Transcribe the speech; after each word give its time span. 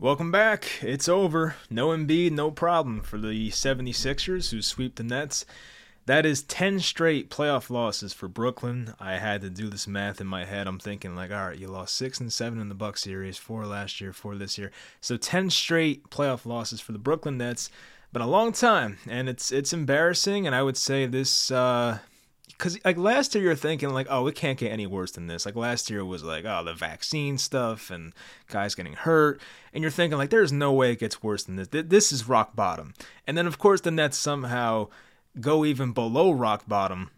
Welcome 0.00 0.32
back. 0.32 0.66
It's 0.80 1.10
over. 1.10 1.56
No 1.68 1.88
Embiid, 1.88 2.30
no 2.30 2.50
problem 2.50 3.02
for 3.02 3.18
the 3.18 3.50
76ers 3.50 4.50
who 4.50 4.62
sweep 4.62 4.94
the 4.94 5.02
Nets. 5.02 5.44
That 6.06 6.24
is 6.24 6.42
10 6.42 6.80
straight 6.80 7.28
playoff 7.28 7.68
losses 7.68 8.14
for 8.14 8.26
Brooklyn. 8.26 8.94
I 8.98 9.18
had 9.18 9.42
to 9.42 9.50
do 9.50 9.68
this 9.68 9.86
math 9.86 10.18
in 10.18 10.26
my 10.26 10.46
head. 10.46 10.66
I'm 10.66 10.78
thinking 10.78 11.14
like, 11.14 11.30
all 11.30 11.48
right, 11.48 11.58
you 11.58 11.68
lost 11.68 11.96
6 11.96 12.18
and 12.18 12.32
7 12.32 12.58
in 12.58 12.70
the 12.70 12.74
Buck 12.74 12.96
series, 12.96 13.36
4 13.36 13.66
last 13.66 14.00
year, 14.00 14.14
4 14.14 14.36
this 14.36 14.56
year. 14.56 14.72
So 15.02 15.18
10 15.18 15.50
straight 15.50 16.08
playoff 16.08 16.46
losses 16.46 16.80
for 16.80 16.92
the 16.92 16.98
Brooklyn 16.98 17.36
Nets. 17.36 17.68
but 18.10 18.22
a 18.22 18.26
long 18.26 18.52
time 18.52 18.96
and 19.06 19.28
it's 19.28 19.52
it's 19.52 19.74
embarrassing 19.74 20.46
and 20.46 20.56
I 20.56 20.62
would 20.62 20.78
say 20.78 21.04
this 21.04 21.50
uh 21.50 21.98
because 22.52 22.78
like 22.84 22.96
last 22.96 23.34
year 23.34 23.44
you're 23.44 23.54
thinking 23.54 23.90
like 23.90 24.06
oh 24.10 24.26
it 24.26 24.34
can't 24.34 24.58
get 24.58 24.72
any 24.72 24.86
worse 24.86 25.12
than 25.12 25.26
this 25.26 25.46
like 25.46 25.56
last 25.56 25.90
year 25.90 26.04
was 26.04 26.22
like 26.22 26.44
oh 26.44 26.62
the 26.64 26.74
vaccine 26.74 27.38
stuff 27.38 27.90
and 27.90 28.12
guys 28.48 28.74
getting 28.74 28.94
hurt 28.94 29.40
and 29.72 29.82
you're 29.82 29.90
thinking 29.90 30.18
like 30.18 30.30
there's 30.30 30.52
no 30.52 30.72
way 30.72 30.92
it 30.92 30.98
gets 30.98 31.22
worse 31.22 31.44
than 31.44 31.56
this 31.56 31.68
this 31.68 32.12
is 32.12 32.28
rock 32.28 32.54
bottom 32.54 32.94
and 33.26 33.36
then 33.36 33.46
of 33.46 33.58
course 33.58 33.80
the 33.80 33.90
nets 33.90 34.16
somehow 34.16 34.86
go 35.40 35.64
even 35.64 35.92
below 35.92 36.30
rock 36.30 36.64
bottom 36.66 37.10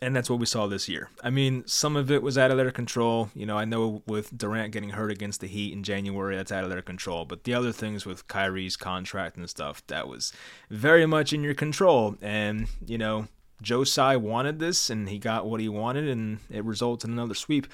and 0.00 0.14
that's 0.14 0.28
what 0.28 0.38
we 0.38 0.46
saw 0.46 0.66
this 0.66 0.88
year. 0.88 1.08
I 1.22 1.30
mean, 1.30 1.64
some 1.66 1.96
of 1.96 2.10
it 2.10 2.22
was 2.22 2.36
out 2.36 2.50
of 2.50 2.58
their 2.58 2.70
control. 2.70 3.30
You 3.34 3.46
know, 3.46 3.56
I 3.56 3.64
know 3.64 4.02
with 4.06 4.36
Durant 4.36 4.72
getting 4.72 4.90
hurt 4.90 5.10
against 5.10 5.40
the 5.40 5.46
Heat 5.46 5.72
in 5.72 5.82
January, 5.82 6.36
that's 6.36 6.52
out 6.52 6.64
of 6.64 6.70
their 6.70 6.82
control. 6.82 7.24
But 7.24 7.44
the 7.44 7.54
other 7.54 7.72
things 7.72 8.04
with 8.04 8.28
Kyrie's 8.28 8.76
contract 8.76 9.36
and 9.36 9.48
stuff, 9.48 9.86
that 9.86 10.06
was 10.06 10.32
very 10.68 11.06
much 11.06 11.32
in 11.32 11.42
your 11.42 11.54
control. 11.54 12.16
And, 12.20 12.68
you 12.84 12.98
know, 12.98 13.28
Joe 13.62 13.84
Tsai 13.84 14.16
wanted 14.16 14.58
this 14.58 14.90
and 14.90 15.08
he 15.08 15.18
got 15.18 15.46
what 15.46 15.60
he 15.60 15.68
wanted 15.68 16.08
and 16.08 16.38
it 16.50 16.64
resulted 16.64 17.08
in 17.08 17.14
another 17.14 17.34
sweep. 17.34 17.66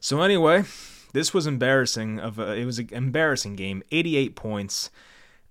So 0.00 0.20
anyway, 0.22 0.64
this 1.12 1.32
was 1.32 1.46
embarrassing 1.46 2.18
of 2.18 2.38
a, 2.38 2.52
it 2.52 2.64
was 2.64 2.78
an 2.78 2.88
embarrassing 2.92 3.56
game. 3.56 3.82
88 3.90 4.36
points. 4.36 4.90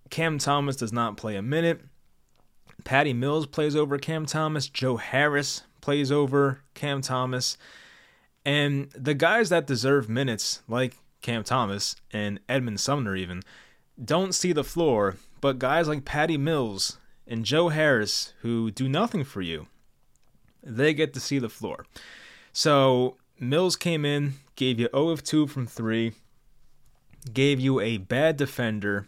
Cam 0.10 0.38
Thomas 0.38 0.76
does 0.76 0.94
not 0.94 1.18
play 1.18 1.36
a 1.36 1.42
minute. 1.42 1.82
Patty 2.84 3.14
Mills 3.14 3.48
plays 3.48 3.76
over 3.76 3.98
Cam 3.98 4.26
Thomas. 4.26 4.70
Joe 4.70 4.98
Harris 4.98 5.64
plays 5.82 6.12
over 6.12 6.62
Cam 6.74 7.02
Thomas. 7.02 7.58
And 8.46 8.90
the 8.92 9.14
guys 9.14 9.50
that 9.50 9.68
deserve 9.68 10.08
minutes, 10.08 10.62
like 10.68 10.96
Cam 11.22 11.44
Thomas 11.44 11.96
and 12.12 12.40
Edmund 12.48 12.80
Sumner 12.80 13.16
even, 13.16 13.42
don't 14.04 14.34
see 14.36 14.54
the 14.54 14.64
floor, 14.64 15.18
but 15.42 15.60
guys 15.60 15.88
like 15.88 16.06
Patty 16.06 16.38
Mills 16.38 17.00
and 17.26 17.44
Joe 17.44 17.70
Harris, 17.70 18.34
who 18.42 18.72
do 18.72 18.88
nothing 18.88 19.24
for 19.24 19.42
you, 19.42 19.68
they 20.68 20.94
get 20.94 21.14
to 21.14 21.20
see 21.20 21.40
the 21.40 21.50
floor. 21.50 21.86
So 22.52 23.16
Mills 23.40 23.76
came 23.76 24.06
in, 24.06 24.34
gave 24.56 24.80
you 24.80 24.90
0 24.92 25.10
of 25.10 25.24
2 25.24 25.48
from 25.48 25.68
3, 25.68 26.14
gave 27.34 27.60
you 27.60 27.80
a 27.80 27.98
bad 27.98 28.38
defender, 28.38 29.08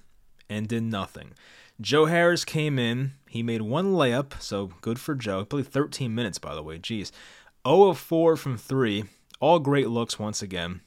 and 0.49 0.67
did 0.67 0.83
nothing. 0.83 1.33
Joe 1.81 2.05
Harris 2.05 2.43
came 2.43 2.77
in, 2.77 3.13
he 3.29 3.43
made 3.43 3.61
one 3.61 3.93
layup, 3.93 4.41
so 4.41 4.71
good 4.81 4.99
for 4.99 5.15
Joe. 5.15 5.45
Played 5.45 5.67
13 5.67 6.13
minutes, 6.13 6.37
by 6.37 6.53
the 6.53 6.63
way, 6.63 6.77
jeez. 6.77 7.11
0 7.67 7.89
of 7.89 7.97
4 7.97 8.35
from 8.35 8.57
3, 8.57 9.05
all 9.39 9.59
great 9.59 9.89
looks 9.89 10.19
once 10.19 10.41
again. 10.41 10.81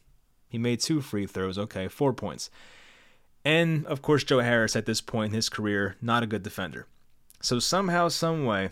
He 0.48 0.58
made 0.58 0.80
two 0.80 1.00
free 1.00 1.26
throws, 1.26 1.58
okay, 1.58 1.88
four 1.88 2.12
points. 2.12 2.50
And 3.44 3.86
of 3.86 4.02
course, 4.02 4.22
Joe 4.22 4.40
Harris 4.40 4.76
at 4.76 4.86
this 4.86 5.00
point 5.00 5.30
in 5.30 5.34
his 5.34 5.48
career, 5.48 5.96
not 6.02 6.22
a 6.22 6.26
good 6.26 6.42
defender. 6.42 6.86
So 7.40 7.58
somehow, 7.58 8.08
some 8.08 8.44
way, 8.44 8.70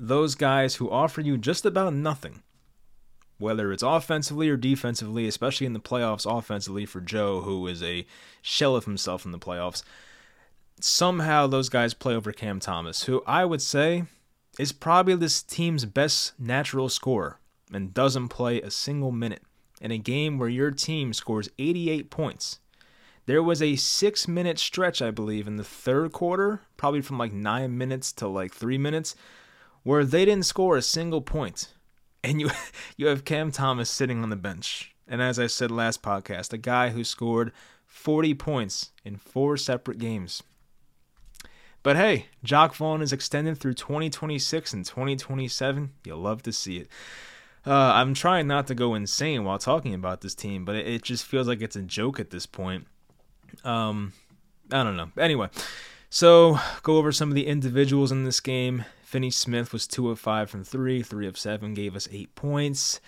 those 0.00 0.34
guys 0.34 0.76
who 0.76 0.90
offer 0.90 1.20
you 1.20 1.36
just 1.36 1.66
about 1.66 1.92
nothing, 1.92 2.42
whether 3.38 3.70
it's 3.70 3.82
offensively 3.82 4.48
or 4.48 4.56
defensively, 4.56 5.26
especially 5.26 5.66
in 5.66 5.74
the 5.74 5.80
playoffs, 5.80 6.26
offensively 6.26 6.86
for 6.86 7.02
Joe, 7.02 7.42
who 7.42 7.66
is 7.66 7.82
a 7.82 8.06
shell 8.40 8.74
of 8.74 8.86
himself 8.86 9.26
in 9.26 9.30
the 9.30 9.38
playoffs, 9.38 9.82
somehow 10.80 11.46
those 11.46 11.68
guys 11.68 11.92
play 11.92 12.14
over 12.14 12.32
Cam 12.32 12.60
Thomas, 12.60 13.04
who 13.04 13.22
I 13.26 13.44
would 13.44 13.60
say 13.60 14.04
is 14.58 14.72
probably 14.72 15.16
this 15.16 15.42
team's 15.42 15.84
best 15.84 16.32
natural 16.38 16.88
scorer 16.88 17.38
and 17.70 17.92
doesn't 17.92 18.28
play 18.28 18.60
a 18.60 18.70
single 18.70 19.12
minute 19.12 19.42
in 19.82 19.90
a 19.90 19.98
game 19.98 20.38
where 20.38 20.48
your 20.48 20.70
team 20.70 21.12
scores 21.12 21.50
88 21.58 22.10
points. 22.10 22.58
There 23.26 23.42
was 23.42 23.60
a 23.60 23.76
six 23.76 24.26
minute 24.26 24.58
stretch, 24.58 25.02
I 25.02 25.10
believe, 25.10 25.46
in 25.46 25.56
the 25.56 25.62
third 25.64 26.12
quarter, 26.12 26.62
probably 26.78 27.02
from 27.02 27.18
like 27.18 27.32
nine 27.32 27.76
minutes 27.76 28.12
to 28.14 28.26
like 28.26 28.54
three 28.54 28.78
minutes, 28.78 29.14
where 29.82 30.04
they 30.04 30.24
didn't 30.24 30.46
score 30.46 30.76
a 30.76 30.82
single 30.82 31.20
point. 31.20 31.74
And 32.22 32.40
you 32.40 32.50
you 32.96 33.06
have 33.06 33.24
Cam 33.24 33.50
Thomas 33.50 33.90
sitting 33.90 34.22
on 34.22 34.30
the 34.30 34.36
bench. 34.36 34.94
And 35.06 35.20
as 35.20 35.38
I 35.38 35.48
said 35.48 35.70
last 35.70 36.02
podcast, 36.02 36.52
a 36.52 36.58
guy 36.58 36.90
who 36.90 37.02
scored 37.02 37.52
40 37.86 38.34
points 38.34 38.90
in 39.04 39.16
four 39.16 39.56
separate 39.56 39.98
games. 39.98 40.42
But 41.82 41.96
hey, 41.96 42.26
Jacque 42.44 42.74
Vaughn 42.74 43.02
is 43.02 43.12
extended 43.12 43.58
through 43.58 43.74
2026 43.74 44.72
and 44.72 44.84
2027. 44.84 45.90
You'll 46.04 46.18
love 46.18 46.42
to 46.42 46.52
see 46.52 46.78
it. 46.78 46.88
Uh, 47.66 47.72
I'm 47.72 48.14
trying 48.14 48.46
not 48.46 48.66
to 48.68 48.74
go 48.74 48.94
insane 48.94 49.44
while 49.44 49.58
talking 49.58 49.94
about 49.94 50.20
this 50.20 50.34
team, 50.34 50.64
but 50.64 50.76
it, 50.76 50.86
it 50.86 51.02
just 51.02 51.24
feels 51.24 51.48
like 51.48 51.60
it's 51.60 51.76
a 51.76 51.82
joke 51.82 52.20
at 52.20 52.30
this 52.30 52.46
point. 52.46 52.86
Um, 53.64 54.12
I 54.70 54.82
don't 54.82 54.96
know. 54.96 55.10
Anyway, 55.18 55.48
so 56.08 56.58
go 56.82 56.96
over 56.96 57.12
some 57.12 57.28
of 57.28 57.34
the 57.34 57.46
individuals 57.46 58.12
in 58.12 58.24
this 58.24 58.40
game. 58.40 58.84
Finney 59.10 59.32
Smith 59.32 59.72
was 59.72 59.88
2 59.88 60.08
of 60.08 60.20
5 60.20 60.48
from 60.48 60.62
3, 60.62 61.02
3 61.02 61.26
of 61.26 61.36
7, 61.36 61.74
gave 61.74 61.96
us 61.96 62.08
8 62.12 62.32
points. 62.36 63.00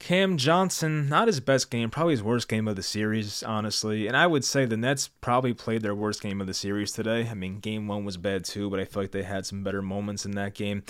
Cam 0.00 0.36
Johnson, 0.36 1.08
not 1.08 1.28
his 1.28 1.38
best 1.38 1.70
game, 1.70 1.88
probably 1.88 2.14
his 2.14 2.22
worst 2.22 2.48
game 2.48 2.66
of 2.66 2.74
the 2.74 2.82
series, 2.82 3.44
honestly. 3.44 4.08
And 4.08 4.16
I 4.16 4.26
would 4.26 4.44
say 4.44 4.64
the 4.64 4.76
Nets 4.76 5.06
probably 5.20 5.54
played 5.54 5.82
their 5.82 5.94
worst 5.94 6.20
game 6.20 6.40
of 6.40 6.48
the 6.48 6.52
series 6.52 6.90
today. 6.90 7.28
I 7.30 7.34
mean, 7.34 7.60
game 7.60 7.86
one 7.86 8.04
was 8.04 8.16
bad 8.16 8.44
too, 8.44 8.68
but 8.68 8.80
I 8.80 8.84
feel 8.86 9.04
like 9.04 9.12
they 9.12 9.22
had 9.22 9.46
some 9.46 9.62
better 9.62 9.82
moments 9.82 10.24
in 10.24 10.32
that 10.32 10.54
game. 10.54 10.82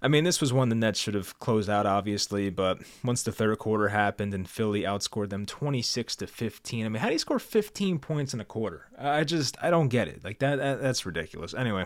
I 0.00 0.08
mean, 0.08 0.24
this 0.24 0.40
was 0.40 0.54
one 0.54 0.70
the 0.70 0.74
Nets 0.74 0.98
should 0.98 1.14
have 1.14 1.38
closed 1.38 1.68
out, 1.68 1.84
obviously, 1.84 2.48
but 2.48 2.78
once 3.04 3.22
the 3.22 3.30
third 3.30 3.58
quarter 3.58 3.88
happened 3.88 4.32
and 4.32 4.48
Philly 4.48 4.84
outscored 4.84 5.28
them 5.28 5.44
26 5.44 6.16
to 6.16 6.26
15, 6.26 6.86
I 6.86 6.88
mean, 6.88 7.02
how 7.02 7.08
do 7.08 7.12
you 7.12 7.18
score 7.18 7.38
15 7.38 7.98
points 7.98 8.32
in 8.32 8.40
a 8.40 8.44
quarter? 8.46 8.86
I 8.98 9.24
just, 9.24 9.58
I 9.62 9.68
don't 9.68 9.88
get 9.88 10.08
it. 10.08 10.24
Like, 10.24 10.38
that, 10.38 10.56
that 10.56 10.80
that's 10.80 11.04
ridiculous. 11.04 11.52
Anyway, 11.52 11.84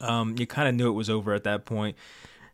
um, 0.00 0.36
you 0.38 0.46
kind 0.46 0.68
of 0.68 0.74
knew 0.74 0.88
it 0.88 0.92
was 0.94 1.10
over 1.10 1.32
at 1.32 1.44
that 1.44 1.64
point, 1.64 1.96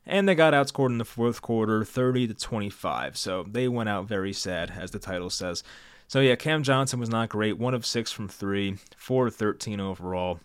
and 0.06 0.28
they 0.28 0.34
got 0.34 0.55
outscored 0.55 0.91
in 0.91 0.99
the 0.99 1.05
fourth 1.05 1.43
quarter, 1.43 1.84
30 1.84 2.28
to 2.28 2.34
25. 2.34 3.17
So 3.17 3.45
they 3.49 3.69
went 3.69 3.89
out 3.89 4.06
very 4.06 4.33
sad, 4.33 4.73
as 4.77 4.91
the 4.91 4.99
title 4.99 5.31
says. 5.31 5.62
So 6.09 6.21
yeah, 6.21 6.34
Cam 6.34 6.62
Johnson 6.62 6.99
was 6.99 7.09
not 7.09 7.28
great. 7.28 7.59
One 7.59 7.75
of 7.75 7.87
six 7.87 8.11
from 8.11 8.28
three, 8.28 8.78
four 8.97 9.28
of 9.28 9.37
13 9.37 9.78
overall. 9.78 10.41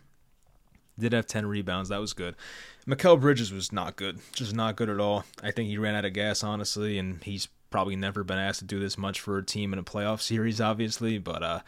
Did 1.00 1.14
have 1.14 1.26
10 1.26 1.48
rebounds. 1.48 1.90
That 1.90 2.00
was 2.00 2.14
good. 2.14 2.36
Mikal 2.88 3.20
Bridges 3.20 3.52
was 3.52 3.72
not 3.72 3.96
good. 3.96 4.20
Just 4.32 4.54
not 4.54 4.76
good 4.76 4.90
at 4.90 5.00
all. 5.00 5.26
I 5.44 5.52
think 5.52 5.68
he 5.68 5.78
ran 5.78 5.96
out 5.96 6.06
of 6.06 6.14
gas, 6.14 6.44
honestly, 6.44 7.00
and 7.00 7.22
he's 7.24 7.48
probably 7.72 7.96
never 7.96 8.24
been 8.24 8.38
asked 8.38 8.60
to 8.60 8.66
do 8.66 8.80
this 8.80 8.98
much 8.98 9.20
for 9.20 9.38
a 9.38 9.44
team 9.44 9.74
in 9.74 9.80
a 9.80 9.84
playoff 9.84 10.22
series, 10.22 10.62
obviously. 10.62 11.18
But 11.18 11.44
uh, 11.44 11.60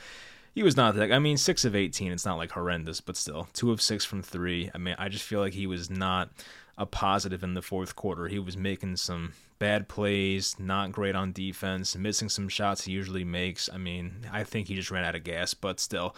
he 0.57 0.63
was 0.63 0.75
not 0.75 0.95
that. 0.95 1.11
I 1.11 1.19
mean, 1.19 1.37
six 1.37 1.65
of 1.65 1.75
eighteen. 1.75 2.11
It's 2.11 2.25
not 2.25 2.39
like 2.39 2.49
horrendous, 2.49 2.99
but 2.99 3.15
still, 3.15 3.47
two 3.53 3.71
of 3.71 3.79
six 3.79 4.03
from 4.03 4.23
three. 4.23 4.71
I 4.73 4.79
mean, 4.79 4.95
I 4.97 5.07
just 5.07 5.23
feel 5.23 5.39
like 5.39 5.53
he 5.53 5.67
was 5.67 5.91
not 5.91 6.31
a 6.79 6.87
positive 6.87 7.43
in 7.43 7.53
the 7.53 7.61
fourth 7.61 7.95
quarter. 7.95 8.27
He 8.27 8.39
was 8.39 8.57
making 8.57 8.95
some 8.97 9.33
bad 9.59 9.87
plays, 9.87 10.55
not 10.57 10.91
great 10.91 11.13
on 11.13 11.31
defense, 11.31 11.95
missing 11.95 12.27
some 12.27 12.49
shots 12.49 12.85
he 12.85 12.91
usually 12.91 13.23
makes. 13.23 13.69
I 13.71 13.77
mean, 13.77 14.25
I 14.31 14.43
think 14.43 14.67
he 14.67 14.73
just 14.73 14.89
ran 14.89 15.05
out 15.05 15.13
of 15.13 15.23
gas, 15.23 15.53
but 15.53 15.79
still. 15.79 16.15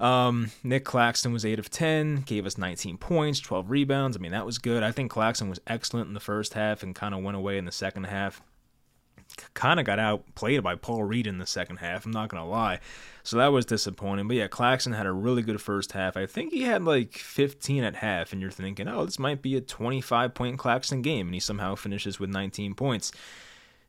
Um, 0.00 0.52
Nic 0.64 0.86
Claxton 0.86 1.34
was 1.34 1.44
8 1.44 1.58
of 1.58 1.68
10, 1.68 2.22
gave 2.22 2.46
us 2.46 2.56
19 2.56 2.96
points, 2.96 3.40
12 3.40 3.70
rebounds. 3.70 4.16
I 4.16 4.20
mean, 4.20 4.32
that 4.32 4.46
was 4.46 4.56
good. 4.56 4.82
I 4.82 4.90
think 4.90 5.10
Claxton 5.10 5.50
was 5.50 5.60
excellent 5.66 6.08
in 6.08 6.14
the 6.14 6.20
first 6.20 6.54
half 6.54 6.82
and 6.82 6.94
kind 6.94 7.14
of 7.14 7.22
went 7.22 7.36
away 7.36 7.58
in 7.58 7.66
the 7.66 7.72
second 7.72 8.04
half 8.04 8.40
kind 9.54 9.80
of 9.80 9.86
got 9.86 9.98
outplayed 9.98 10.62
by 10.62 10.74
Paul 10.74 11.04
Reed 11.04 11.26
in 11.26 11.38
the 11.38 11.46
second 11.46 11.78
half. 11.78 12.04
I'm 12.04 12.12
not 12.12 12.28
gonna 12.28 12.48
lie, 12.48 12.80
so 13.22 13.36
that 13.38 13.48
was 13.48 13.66
disappointing. 13.66 14.28
But 14.28 14.36
yeah, 14.36 14.48
Claxton 14.48 14.92
had 14.92 15.06
a 15.06 15.12
really 15.12 15.42
good 15.42 15.60
first 15.60 15.92
half. 15.92 16.16
I 16.16 16.26
think 16.26 16.52
he 16.52 16.62
had 16.62 16.84
like 16.84 17.14
15 17.14 17.84
at 17.84 17.96
half, 17.96 18.32
and 18.32 18.40
you're 18.40 18.50
thinking, 18.50 18.88
oh, 18.88 19.04
this 19.04 19.18
might 19.18 19.42
be 19.42 19.56
a 19.56 19.60
25 19.60 20.34
point 20.34 20.58
Claxton 20.58 21.02
game, 21.02 21.28
and 21.28 21.34
he 21.34 21.40
somehow 21.40 21.74
finishes 21.74 22.18
with 22.18 22.30
19 22.30 22.74
points. 22.74 23.12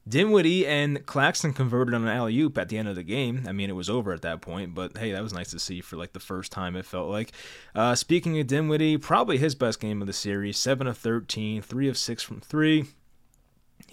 Dinwiddie 0.07 0.67
and 0.67 1.05
Claxton 1.05 1.53
converted 1.53 1.93
on 1.93 2.03
an 2.03 2.09
alley 2.09 2.37
oop 2.39 2.57
at 2.57 2.67
the 2.67 2.77
end 2.77 2.89
of 2.89 2.95
the 2.95 3.03
game. 3.03 3.45
I 3.47 3.53
mean, 3.53 3.69
it 3.69 3.73
was 3.73 3.89
over 3.89 4.11
at 4.11 4.21
that 4.23 4.41
point, 4.41 4.75
but 4.75 4.97
hey, 4.97 5.13
that 5.13 5.23
was 5.23 5.33
nice 5.33 5.51
to 5.51 5.59
see 5.59 5.79
for 5.79 5.95
like 5.95 6.11
the 6.11 6.19
first 6.19 6.51
time. 6.51 6.75
It 6.75 6.85
felt 6.85 7.09
like. 7.09 7.31
Uh, 7.73 7.95
speaking 7.95 8.37
of 8.39 8.47
Dinwiddie, 8.47 8.97
probably 8.97 9.37
his 9.37 9.55
best 9.55 9.79
game 9.79 10.01
of 10.01 10.07
the 10.07 10.13
series: 10.13 10.57
seven 10.57 10.87
of 10.87 10.97
13, 10.97 11.61
three 11.61 11.87
of 11.87 11.97
six 11.97 12.21
from 12.21 12.41
three. 12.41 12.85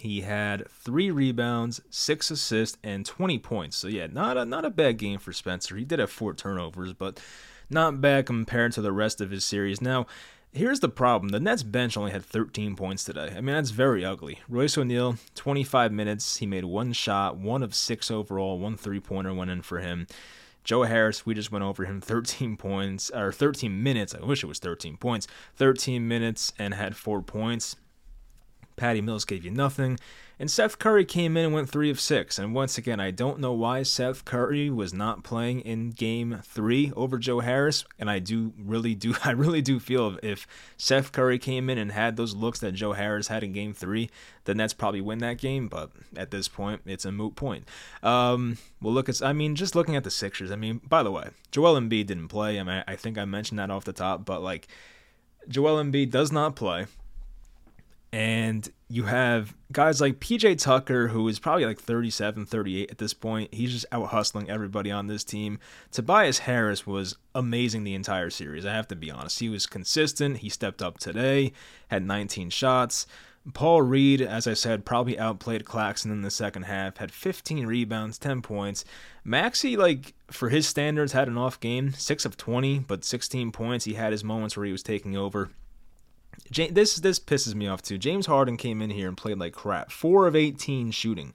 He 0.01 0.21
had 0.21 0.67
three 0.67 1.11
rebounds, 1.11 1.79
six 1.91 2.31
assists, 2.31 2.75
and 2.83 3.05
20 3.05 3.37
points. 3.37 3.77
So 3.77 3.87
yeah, 3.87 4.07
not 4.07 4.35
a 4.35 4.45
not 4.45 4.65
a 4.65 4.71
bad 4.71 4.97
game 4.97 5.19
for 5.19 5.31
Spencer. 5.31 5.75
He 5.75 5.85
did 5.85 5.99
have 5.99 6.09
four 6.09 6.33
turnovers, 6.33 6.93
but 6.93 7.19
not 7.69 8.01
bad 8.01 8.25
compared 8.25 8.71
to 8.73 8.81
the 8.81 8.91
rest 8.91 9.21
of 9.21 9.29
his 9.29 9.45
series. 9.45 9.79
Now, 9.79 10.07
here's 10.51 10.79
the 10.79 10.89
problem: 10.89 11.29
the 11.29 11.39
Nets 11.39 11.61
bench 11.61 11.95
only 11.97 12.09
had 12.09 12.25
13 12.25 12.75
points 12.75 13.03
today. 13.03 13.31
I 13.37 13.41
mean, 13.41 13.55
that's 13.55 13.69
very 13.69 14.03
ugly. 14.03 14.39
Royce 14.49 14.75
O'Neale, 14.75 15.17
25 15.35 15.91
minutes. 15.91 16.37
He 16.37 16.47
made 16.47 16.65
one 16.65 16.93
shot, 16.93 17.37
one 17.37 17.61
of 17.61 17.75
six 17.75 18.09
overall, 18.09 18.57
one 18.57 18.77
three 18.77 18.99
pointer 18.99 19.35
went 19.35 19.51
in 19.51 19.61
for 19.61 19.81
him. 19.81 20.07
Joe 20.63 20.81
Harris, 20.81 21.27
we 21.27 21.35
just 21.35 21.51
went 21.51 21.63
over 21.63 21.85
him 21.85 22.01
13 22.01 22.57
points, 22.57 23.11
or 23.11 23.31
13 23.31 23.83
minutes. 23.83 24.15
I 24.15 24.25
wish 24.25 24.43
it 24.43 24.47
was 24.47 24.57
13 24.57 24.97
points. 24.97 25.27
13 25.57 26.07
minutes 26.07 26.53
and 26.57 26.73
had 26.73 26.95
four 26.95 27.21
points. 27.21 27.75
Patty 28.81 28.99
Mills 28.99 29.25
gave 29.25 29.45
you 29.45 29.51
nothing. 29.51 29.99
And 30.39 30.49
Seth 30.49 30.79
Curry 30.79 31.05
came 31.05 31.37
in 31.37 31.45
and 31.45 31.53
went 31.53 31.69
3 31.69 31.91
of 31.91 31.99
6. 31.99 32.39
And 32.39 32.55
once 32.55 32.79
again, 32.79 32.99
I 32.99 33.11
don't 33.11 33.37
know 33.37 33.53
why 33.53 33.83
Seth 33.83 34.25
Curry 34.25 34.71
was 34.71 34.91
not 34.91 35.23
playing 35.23 35.59
in 35.59 35.91
game 35.91 36.39
3 36.43 36.91
over 36.95 37.19
Joe 37.19 37.41
Harris, 37.41 37.85
and 37.99 38.09
I 38.09 38.17
do 38.17 38.53
really 38.57 38.95
do 38.95 39.13
I 39.23 39.33
really 39.33 39.61
do 39.61 39.79
feel 39.79 40.17
if 40.23 40.47
Seth 40.77 41.11
Curry 41.11 41.37
came 41.37 41.69
in 41.69 41.77
and 41.77 41.91
had 41.91 42.17
those 42.17 42.33
looks 42.33 42.57
that 42.61 42.71
Joe 42.71 42.93
Harris 42.93 43.27
had 43.27 43.43
in 43.43 43.53
game 43.53 43.71
3, 43.71 44.09
the 44.45 44.55
Nets 44.55 44.73
probably 44.73 44.99
win 44.99 45.19
that 45.19 45.37
game, 45.37 45.67
but 45.67 45.91
at 46.15 46.31
this 46.31 46.47
point, 46.47 46.81
it's 46.87 47.05
a 47.05 47.11
moot 47.11 47.35
point. 47.35 47.67
Um, 48.01 48.57
well, 48.81 48.95
look 48.95 49.09
at 49.09 49.21
I 49.21 49.31
mean, 49.31 49.55
just 49.55 49.75
looking 49.75 49.95
at 49.95 50.03
the 50.03 50.09
Sixers. 50.09 50.49
I 50.49 50.55
mean, 50.55 50.81
by 50.89 51.03
the 51.03 51.11
way, 51.11 51.29
Joel 51.51 51.79
Embiid 51.79 52.07
didn't 52.07 52.29
play. 52.29 52.59
I 52.59 52.63
mean, 52.63 52.83
I 52.87 52.95
think 52.95 53.19
I 53.19 53.25
mentioned 53.25 53.59
that 53.59 53.69
off 53.69 53.85
the 53.85 53.93
top, 53.93 54.25
but 54.25 54.41
like 54.41 54.67
Joel 55.47 55.83
Embiid 55.83 56.09
does 56.09 56.31
not 56.31 56.55
play. 56.55 56.87
And 58.13 58.69
you 58.89 59.03
have 59.03 59.55
guys 59.71 60.01
like 60.01 60.19
PJ 60.19 60.61
Tucker, 60.61 61.07
who 61.07 61.27
is 61.29 61.39
probably 61.39 61.65
like 61.65 61.79
37, 61.79 62.45
38 62.45 62.91
at 62.91 62.97
this 62.97 63.13
point. 63.13 63.53
He's 63.53 63.71
just 63.71 63.85
out 63.91 64.07
hustling 64.07 64.49
everybody 64.49 64.91
on 64.91 65.07
this 65.07 65.23
team. 65.23 65.59
Tobias 65.91 66.39
Harris 66.39 66.85
was 66.85 67.17
amazing 67.33 67.85
the 67.85 67.93
entire 67.95 68.29
series. 68.29 68.65
I 68.65 68.73
have 68.73 68.89
to 68.89 68.97
be 68.97 69.09
honest. 69.09 69.39
He 69.39 69.47
was 69.47 69.65
consistent. 69.65 70.39
He 70.39 70.49
stepped 70.49 70.81
up 70.81 70.97
today, 70.99 71.53
had 71.87 72.03
19 72.03 72.49
shots. 72.49 73.07
Paul 73.53 73.81
Reed, 73.81 74.21
as 74.21 74.45
I 74.45 74.53
said, 74.53 74.85
probably 74.85 75.17
outplayed 75.17 75.65
Claxton 75.65 76.11
in 76.11 76.21
the 76.21 76.29
second 76.29 76.63
half, 76.63 76.97
had 76.97 77.11
15 77.11 77.65
rebounds, 77.65 78.19
10 78.19 78.41
points. 78.41 78.85
Maxey, 79.23 79.75
like, 79.75 80.13
for 80.29 80.49
his 80.49 80.67
standards, 80.67 81.13
had 81.13 81.27
an 81.27 81.37
off 81.37 81.59
game, 81.59 81.93
6 81.93 82.25
of 82.25 82.37
20, 82.37 82.79
but 82.79 83.03
16 83.03 83.51
points. 83.51 83.85
He 83.85 83.95
had 83.95 84.11
his 84.11 84.23
moments 84.23 84.55
where 84.55 84.65
he 84.65 84.71
was 84.71 84.83
taking 84.83 85.17
over. 85.17 85.49
This 86.51 86.97
this 86.97 87.19
pisses 87.19 87.55
me 87.55 87.67
off 87.67 87.81
too. 87.81 87.97
James 87.97 88.25
Harden 88.25 88.57
came 88.57 88.81
in 88.81 88.89
here 88.89 89.07
and 89.07 89.17
played 89.17 89.39
like 89.39 89.53
crap. 89.53 89.91
Four 89.91 90.27
of 90.27 90.35
eighteen 90.35 90.91
shooting, 90.91 91.33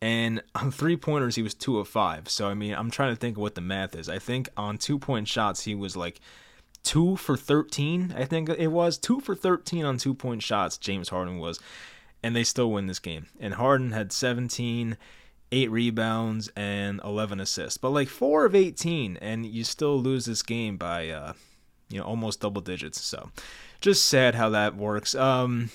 and 0.00 0.42
on 0.54 0.70
three 0.70 0.96
pointers 0.96 1.34
he 1.34 1.42
was 1.42 1.54
two 1.54 1.78
of 1.78 1.88
five. 1.88 2.28
So 2.28 2.48
I 2.48 2.54
mean, 2.54 2.74
I'm 2.74 2.90
trying 2.90 3.12
to 3.12 3.20
think 3.20 3.36
of 3.36 3.42
what 3.42 3.54
the 3.56 3.60
math 3.60 3.96
is. 3.96 4.08
I 4.08 4.18
think 4.18 4.48
on 4.56 4.78
two 4.78 4.98
point 4.98 5.26
shots 5.28 5.64
he 5.64 5.74
was 5.74 5.96
like 5.96 6.20
two 6.84 7.16
for 7.16 7.36
thirteen. 7.36 8.14
I 8.16 8.24
think 8.24 8.48
it 8.48 8.68
was 8.68 8.96
two 8.96 9.20
for 9.20 9.34
thirteen 9.34 9.84
on 9.84 9.98
two 9.98 10.14
point 10.14 10.42
shots. 10.42 10.78
James 10.78 11.08
Harden 11.08 11.38
was, 11.38 11.58
and 12.22 12.36
they 12.36 12.44
still 12.44 12.70
win 12.70 12.86
this 12.86 13.00
game. 13.00 13.26
And 13.40 13.54
Harden 13.54 13.92
had 13.92 14.12
17, 14.12 14.96
eight 15.50 15.70
rebounds, 15.70 16.48
and 16.54 17.00
11 17.04 17.40
assists. 17.40 17.78
But 17.78 17.90
like 17.90 18.08
four 18.08 18.44
of 18.44 18.54
18, 18.54 19.16
and 19.18 19.46
you 19.46 19.64
still 19.64 20.00
lose 20.00 20.26
this 20.26 20.42
game 20.42 20.76
by 20.76 21.08
uh, 21.08 21.32
you 21.88 21.98
know 21.98 22.04
almost 22.04 22.40
double 22.40 22.60
digits. 22.60 23.00
So 23.00 23.30
just 23.80 24.06
sad 24.06 24.34
how 24.34 24.50
that 24.50 24.76
works. 24.76 25.14
Um, 25.14 25.70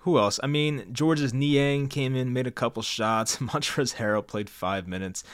who 0.00 0.18
else? 0.18 0.40
I 0.42 0.46
mean, 0.46 0.86
Georges 0.92 1.32
Niang 1.32 1.88
came 1.88 2.14
in, 2.16 2.32
made 2.32 2.46
a 2.46 2.52
couple 2.52 2.82
shots. 2.82 3.36
Montrezl 3.38 3.96
Harrell 3.96 4.26
played 4.26 4.50
five 4.50 4.86
minutes. 4.88 5.24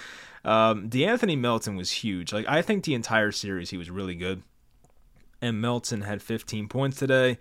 Um, 0.44 0.88
De'Anthony 0.88 1.38
Melton 1.38 1.76
was 1.76 1.90
huge. 1.90 2.32
Like 2.32 2.46
I 2.48 2.62
think 2.62 2.84
the 2.84 2.94
entire 2.94 3.32
series 3.32 3.70
he 3.70 3.76
was 3.76 3.90
really 3.90 4.14
good. 4.14 4.42
And 5.40 5.60
Melton 5.60 6.02
had 6.02 6.20
15 6.22 6.68
points 6.68 6.98
today. 6.98 7.38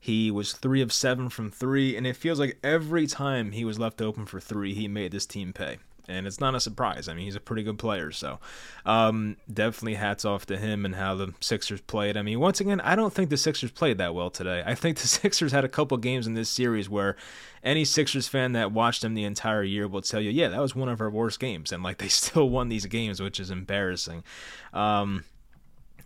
He 0.00 0.30
was 0.30 0.52
three 0.52 0.80
of 0.82 0.92
seven 0.92 1.28
from 1.28 1.50
three, 1.50 1.96
and 1.96 2.06
it 2.06 2.14
feels 2.14 2.38
like 2.38 2.58
every 2.62 3.06
time 3.06 3.50
he 3.50 3.64
was 3.64 3.80
left 3.80 4.00
open 4.00 4.26
for 4.26 4.38
three, 4.38 4.72
he 4.74 4.86
made 4.86 5.10
this 5.10 5.26
team 5.26 5.52
pay 5.52 5.78
and 6.08 6.26
it's 6.26 6.40
not 6.40 6.54
a 6.54 6.60
surprise. 6.60 7.08
I 7.08 7.14
mean, 7.14 7.24
he's 7.24 7.36
a 7.36 7.40
pretty 7.40 7.62
good 7.62 7.78
player, 7.78 8.10
so 8.10 8.38
um, 8.86 9.36
definitely 9.52 9.94
hats 9.94 10.24
off 10.24 10.46
to 10.46 10.56
him 10.56 10.84
and 10.84 10.94
how 10.94 11.14
the 11.14 11.34
Sixers 11.40 11.80
played. 11.80 12.16
I 12.16 12.22
mean, 12.22 12.40
once 12.40 12.60
again, 12.60 12.80
I 12.80 12.96
don't 12.96 13.12
think 13.12 13.30
the 13.30 13.36
Sixers 13.36 13.70
played 13.70 13.98
that 13.98 14.14
well 14.14 14.30
today. 14.30 14.62
I 14.64 14.74
think 14.74 14.98
the 14.98 15.06
Sixers 15.08 15.52
had 15.52 15.64
a 15.64 15.68
couple 15.68 15.96
games 15.98 16.26
in 16.26 16.34
this 16.34 16.48
series 16.48 16.88
where 16.88 17.16
any 17.62 17.84
Sixers 17.84 18.28
fan 18.28 18.52
that 18.52 18.72
watched 18.72 19.02
them 19.02 19.14
the 19.14 19.24
entire 19.24 19.62
year 19.62 19.86
will 19.86 20.02
tell 20.02 20.20
you, 20.20 20.30
yeah, 20.30 20.48
that 20.48 20.60
was 20.60 20.74
one 20.74 20.88
of 20.88 21.00
our 21.00 21.10
worst 21.10 21.40
games, 21.40 21.72
and 21.72 21.82
like 21.82 21.98
they 21.98 22.08
still 22.08 22.48
won 22.48 22.68
these 22.68 22.86
games, 22.86 23.20
which 23.20 23.38
is 23.38 23.50
embarrassing. 23.50 24.24
Um, 24.72 25.24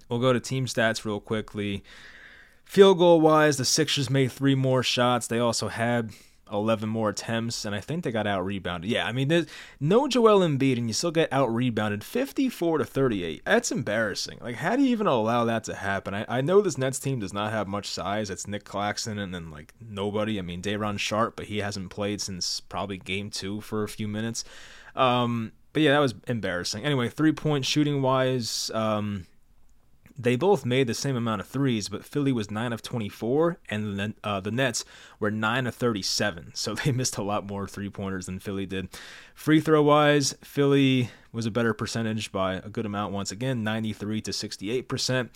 we'll 0.08 0.20
go 0.20 0.32
to 0.32 0.40
team 0.40 0.66
stats 0.66 1.04
real 1.04 1.20
quickly. 1.20 1.84
Field 2.64 2.98
goal 2.98 3.20
wise, 3.20 3.58
the 3.58 3.64
Sixers 3.64 4.08
made 4.08 4.32
three 4.32 4.54
more 4.54 4.82
shots. 4.82 5.26
They 5.26 5.38
also 5.38 5.68
had 5.68 6.10
11 6.50 6.88
more 6.88 7.10
attempts, 7.10 7.64
and 7.64 7.74
I 7.74 7.80
think 7.80 8.04
they 8.04 8.10
got 8.12 8.26
out 8.26 8.44
rebounded. 8.44 8.90
Yeah, 8.90 9.06
I 9.06 9.12
mean, 9.12 9.28
there's 9.28 9.46
no 9.80 10.08
Joel 10.08 10.40
Embiid, 10.40 10.78
and 10.78 10.88
you 10.88 10.92
still 10.92 11.10
get 11.10 11.32
out 11.32 11.52
rebounded 11.52 12.04
54 12.04 12.78
to 12.78 12.84
38. 12.84 13.42
That's 13.44 13.72
embarrassing. 13.72 14.38
Like, 14.40 14.56
how 14.56 14.76
do 14.76 14.82
you 14.82 14.90
even 14.90 15.06
allow 15.06 15.44
that 15.44 15.64
to 15.64 15.74
happen? 15.74 16.14
I, 16.14 16.24
I 16.28 16.40
know 16.40 16.60
this 16.60 16.78
Nets 16.78 16.98
team 16.98 17.20
does 17.20 17.32
not 17.32 17.52
have 17.52 17.68
much 17.68 17.88
size. 17.88 18.30
It's 18.30 18.46
Nic 18.46 18.64
Claxton 18.64 19.18
and 19.18 19.34
then, 19.34 19.50
like, 19.50 19.74
nobody. 19.80 20.38
I 20.38 20.42
mean, 20.42 20.60
Day'Ron 20.60 20.96
Sharpe, 20.96 21.36
but 21.36 21.46
he 21.46 21.58
hasn't 21.58 21.90
played 21.90 22.20
since 22.20 22.60
probably 22.60 22.98
game 22.98 23.30
two 23.30 23.60
for 23.60 23.82
a 23.82 23.88
few 23.88 24.08
minutes. 24.08 24.44
Um, 24.94 25.52
but 25.72 25.82
yeah, 25.82 25.92
that 25.92 26.00
was 26.00 26.14
embarrassing. 26.26 26.84
Anyway, 26.84 27.08
three 27.08 27.32
point 27.32 27.64
shooting 27.64 28.02
wise, 28.02 28.70
um, 28.74 29.26
they 30.18 30.36
both 30.36 30.64
made 30.64 30.86
the 30.86 30.94
same 30.94 31.16
amount 31.16 31.40
of 31.40 31.46
threes, 31.46 31.88
but 31.88 32.04
Philly 32.04 32.32
was 32.32 32.50
9 32.50 32.72
of 32.72 32.82
24, 32.82 33.58
and 33.68 33.98
the, 33.98 34.14
uh, 34.22 34.40
the 34.40 34.50
Nets 34.50 34.84
were 35.18 35.30
9 35.30 35.66
of 35.66 35.74
37. 35.74 36.52
So 36.62 36.74
they 36.74 36.92
missed 36.92 37.16
a 37.16 37.22
lot 37.22 37.46
more 37.46 37.66
three 37.66 37.90
pointers 37.90 38.26
than 38.26 38.38
Philly 38.38 38.66
did. 38.66 38.88
Free 39.34 39.60
throw 39.60 39.82
wise, 39.82 40.34
Philly 40.42 41.10
was 41.32 41.46
a 41.46 41.50
better 41.50 41.74
percentage 41.74 42.30
by 42.30 42.54
a 42.54 42.68
good 42.68 42.86
amount 42.86 43.12
once 43.12 43.32
again, 43.32 43.64
93 43.64 44.20
to 44.22 44.30
68%. 44.30 45.30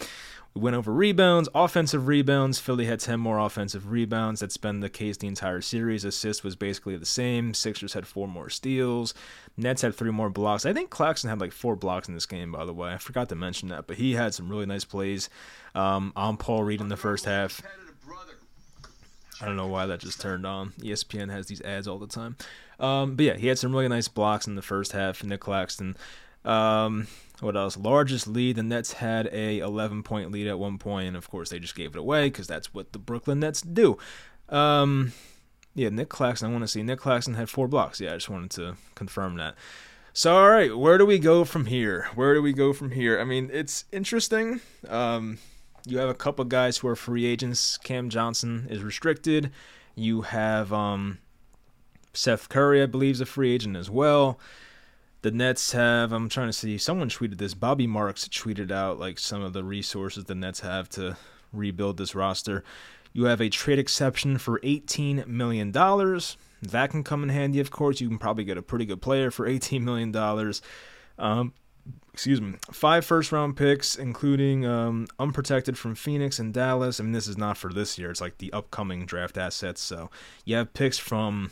We 0.57 0.63
went 0.63 0.75
over 0.75 0.91
rebounds, 0.91 1.51
offensive 1.55 2.07
rebounds. 2.07 2.59
Philly 2.59 2.87
had 2.87 3.01
10 3.01 3.21
more 3.21 3.39
offensive 3.39 3.91
rebounds. 3.91 4.41
That's 4.41 4.57
been 4.57 4.81
the 4.81 4.89
case 4.89 5.19
the 5.19 5.27
entire 5.27 5.61
series. 5.61 6.03
Assist 6.03 6.43
was 6.43 6.57
basically 6.57 6.97
the 6.97 7.05
same. 7.05 7.53
Sixers 7.53 7.93
had 7.93 8.07
four 8.07 8.27
more 8.27 8.49
steals. 8.49 9.13
Nets 9.59 9.83
had 9.83 9.95
three 9.95 10.11
more 10.11 10.31
blocks. 10.31 10.65
I 10.65 10.73
think 10.73 10.89
Claxton 10.89 11.29
had 11.29 11.43
like 11.43 11.53
four 11.53 11.77
blocks 11.77 12.09
in 12.09 12.15
this 12.15 12.25
game, 12.25 12.53
by 12.53 12.65
the 12.65 12.73
way. 12.73 12.95
I 12.95 12.97
forgot 12.97 13.29
to 13.29 13.35
mention 13.35 13.69
that, 13.69 13.87
but 13.87 13.99
he 13.99 14.15
had 14.15 14.33
some 14.33 14.49
really 14.49 14.65
nice 14.65 14.87
plays 14.87 15.29
um, 15.75 16.15
on 16.17 16.39
Paul 16.39 16.65
Reed 16.65 16.81
in 16.81 16.89
the 16.89 16.97
first 16.97 17.27
half. 17.27 17.61
I 19.39 19.45
don't 19.45 19.57
know 19.57 19.67
why 19.67 19.85
that 19.85 20.01
just 20.01 20.23
turned 20.23 20.47
on. 20.47 20.71
ESPN 20.79 21.31
has 21.31 21.49
these 21.49 21.61
ads 21.61 21.87
all 21.87 21.99
the 21.99 22.07
time. 22.07 22.35
Um, 22.81 23.15
but 23.15 23.27
yeah, 23.27 23.37
he 23.37 23.49
had 23.49 23.59
some 23.59 23.73
really 23.73 23.89
nice 23.89 24.09
blocks 24.09 24.47
in 24.47 24.55
the 24.55 24.63
first 24.63 24.93
half. 24.93 25.23
Nic 25.23 25.41
Claxton. 25.41 25.99
Um, 26.47 27.09
what 27.41 27.57
else? 27.57 27.77
Largest 27.77 28.27
lead. 28.27 28.57
The 28.57 28.63
Nets 28.63 28.95
had 28.95 29.29
a 29.33 29.59
11 29.59 30.03
point 30.03 30.33
lead 30.33 30.47
at 30.47 30.59
one 30.59 30.79
point, 30.79 31.09
and 31.09 31.17
of 31.17 31.31
course 31.31 31.51
they 31.51 31.59
just 31.59 31.75
gave 31.75 31.95
it 31.95 31.99
away 31.99 32.29
because 32.29 32.47
that's 32.47 32.73
what 32.73 32.93
the 32.93 32.99
Brooklyn 32.99 33.41
Nets 33.41 33.61
do. 33.63 33.99
Um, 34.49 35.13
yeah, 35.75 35.91
Nic 35.91 36.09
Claxton. 36.09 36.49
I 36.49 36.53
want 36.53 36.63
to 36.63 36.69
see 36.69 36.83
Nic 36.83 36.99
Claxton 36.99 37.35
had 37.35 37.51
four 37.51 37.69
blocks. 37.69 38.01
Yeah, 38.01 38.13
I 38.13 38.17
just 38.17 38.31
wanted 38.31 38.51
to 38.53 38.77
confirm 38.95 39.37
that. 39.37 39.55
So, 40.13 40.35
all 40.35 40.49
right, 40.49 40.75
where 40.75 40.97
do 40.97 41.05
we 41.05 41.19
go 41.19 41.45
from 41.45 41.67
here? 41.67 42.09
Where 42.15 42.33
do 42.33 42.41
we 42.41 42.55
go 42.55 42.73
from 42.73 42.93
here? 42.93 43.21
I 43.21 43.25
mean, 43.25 43.51
it's 43.53 43.85
interesting. 43.93 44.61
Um, 44.89 45.37
you 45.87 45.99
have 45.99 46.09
a 46.09 46.15
couple 46.15 46.45
guys 46.47 46.79
who 46.79 46.89
are 46.89 46.97
free 46.97 47.27
agents. 47.27 47.77
Cam 47.77 48.09
Johnson 48.09 48.67
is 48.71 48.83
restricted. 48.83 49.51
You 49.95 50.23
have 50.23 50.73
um, 50.73 51.19
Seth 52.15 52.49
Curry, 52.49 52.83
I 52.83 52.87
believe, 52.87 53.17
is 53.17 53.21
a 53.21 53.27
free 53.27 53.53
agent 53.53 53.77
as 53.77 53.91
well 53.91 54.39
the 55.27 55.33
Nets 55.33 55.73
have. 55.73 56.13
I'm 56.13 56.29
trying 56.29 56.47
to 56.47 56.53
see. 56.53 56.79
Someone 56.79 57.09
tweeted 57.09 57.39
this. 57.39 57.53
Bobby 57.53 57.89
Marks 57.89 58.29
tweeted 58.29 58.71
out 58.71 59.01
like 59.01 59.19
some 59.19 59.43
of 59.43 59.55
the 59.55 59.65
resources 59.65 60.23
the 60.27 60.37
Nets 60.37 60.61
have 60.61 60.89
to 60.91 61.17
rebuild 61.53 61.97
this 61.97 62.15
roster. 62.15 62.63
You 63.13 63.25
have 63.25 63.41
a 63.41 63.49
trade 63.49 63.81
exception 63.81 64.39
for 64.39 64.61
18 64.63 65.25
million 65.27 65.73
dollars. 65.73 66.37
That 66.63 66.91
can 66.91 67.03
come 67.03 67.25
in 67.25 67.31
handy, 67.31 67.59
of 67.59 67.73
course. 67.73 68.01
You 68.01 68.07
can 68.07 68.21
probably 68.21 68.45
get 68.45 68.57
a 68.57 68.63
pretty 68.63 68.85
good 68.85 69.03
player 69.03 69.33
for 69.33 69.49
18 69.49 69.85
million 69.85 70.13
dollars. 70.13 70.63
Um, 71.19 71.55
excuse 72.13 72.41
me, 72.41 72.55
five 72.71 73.05
first 73.05 73.33
round 73.33 73.57
picks, 73.57 73.97
including 73.97 74.65
um, 74.65 75.09
unprotected 75.19 75.77
from 75.77 75.97
Phoenix 75.97 76.39
and 76.39 76.55
Dallas. 76.55 77.01
I 77.01 77.03
mean, 77.03 77.11
this 77.11 77.27
is 77.27 77.37
not 77.37 77.57
for 77.57 77.73
this 77.73 77.99
year, 77.99 78.13
it's 78.13 78.21
like 78.21 78.39
the 78.39 78.53
upcoming 78.53 79.07
draft 79.07 79.37
assets. 79.37 79.81
So 79.81 80.09
you 80.45 80.55
have 80.55 80.73
picks 80.73 80.99
from 80.99 81.51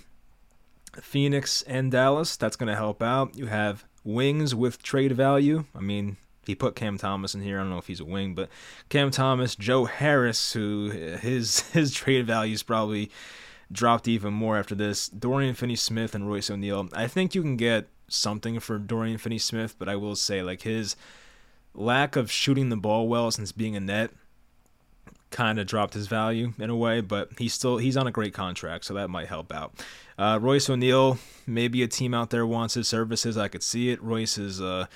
Phoenix 1.03 1.63
and 1.63 1.91
Dallas. 1.91 2.37
That's 2.37 2.57
going 2.57 2.69
to 2.69 2.77
help 2.77 3.03
out. 3.03 3.37
You 3.37 3.47
have 3.47 3.85
wings 4.05 4.55
with 4.55 4.83
trade 4.83 5.13
value. 5.13 5.65
I 5.75 5.81
mean, 5.81 6.17
he 6.47 6.55
put 6.55 6.77
Cam 6.77 6.99
Thomas 6.99 7.35
in 7.35 7.43
here. 7.43 7.59
I 7.59 7.63
don't 7.63 7.71
know 7.71 7.79
if 7.79 7.87
he's 7.87 8.01
a 8.01 8.05
wing, 8.05 8.35
but 8.35 8.49
Cam 8.89 9.11
Thomas, 9.11 9.57
Joe 9.57 9.87
Harris, 9.87 10.53
who 10.53 10.91
uh, 10.91 11.19
his 11.19 11.61
his 11.73 11.93
trade 11.93 12.27
value 12.27 12.55
is 12.55 12.63
probably 12.63 13.11
dropped 13.73 14.07
even 14.07 14.35
more 14.35 14.59
after 14.59 14.75
this. 14.75 15.09
Dorian 15.09 15.55
Finney-Smith 15.55 16.15
and 16.15 16.29
Royce 16.29 16.51
O'Neale. 16.51 16.89
I 16.93 17.07
think 17.07 17.35
you 17.35 17.43
can 17.43 17.57
get 17.57 17.89
something 18.09 18.61
for 18.61 18.79
Dorian 18.79 19.19
Finney-Smith, 19.19 19.77
but 19.79 19.89
I 19.89 19.97
will 19.97 20.17
say 20.17 20.43
like 20.43 20.63
his 20.63 20.97
lack 21.75 22.15
of 22.15 22.31
shooting 22.31 22.69
the 22.69 22.77
ball 22.77 23.09
well 23.09 23.31
since 23.31 23.51
being 23.51 23.75
a 23.75 23.81
net 23.81 24.11
kind 25.35 25.59
of 25.59 25.67
dropped 25.67 25.95
his 25.95 26.07
value 26.07 26.53
in 26.59 26.71
a 26.71 26.77
way, 26.77 27.01
but 27.01 27.29
he's 27.39 27.53
still 27.53 27.77
he's 27.77 27.97
on 27.97 28.07
a 28.07 28.13
great 28.13 28.33
contract, 28.33 28.85
so 28.85 28.95
that 28.95 29.11
might 29.11 29.27
help 29.27 29.53
out. 29.53 29.75
Uh, 30.17 30.39
Royce 30.41 30.71
O'Neale, 30.71 31.19
maybe 31.47 31.83
a 31.83 31.89
team 31.89 32.15
out 32.15 32.31
there 32.31 32.47
wants 32.47 32.75
his 32.75 32.89
services. 32.89 33.37
I 33.37 33.49
could 33.49 33.65
see 33.65 33.91
it. 33.91 34.01
Royce 34.01 34.39
is, 34.39 34.61
uh, 34.61 34.87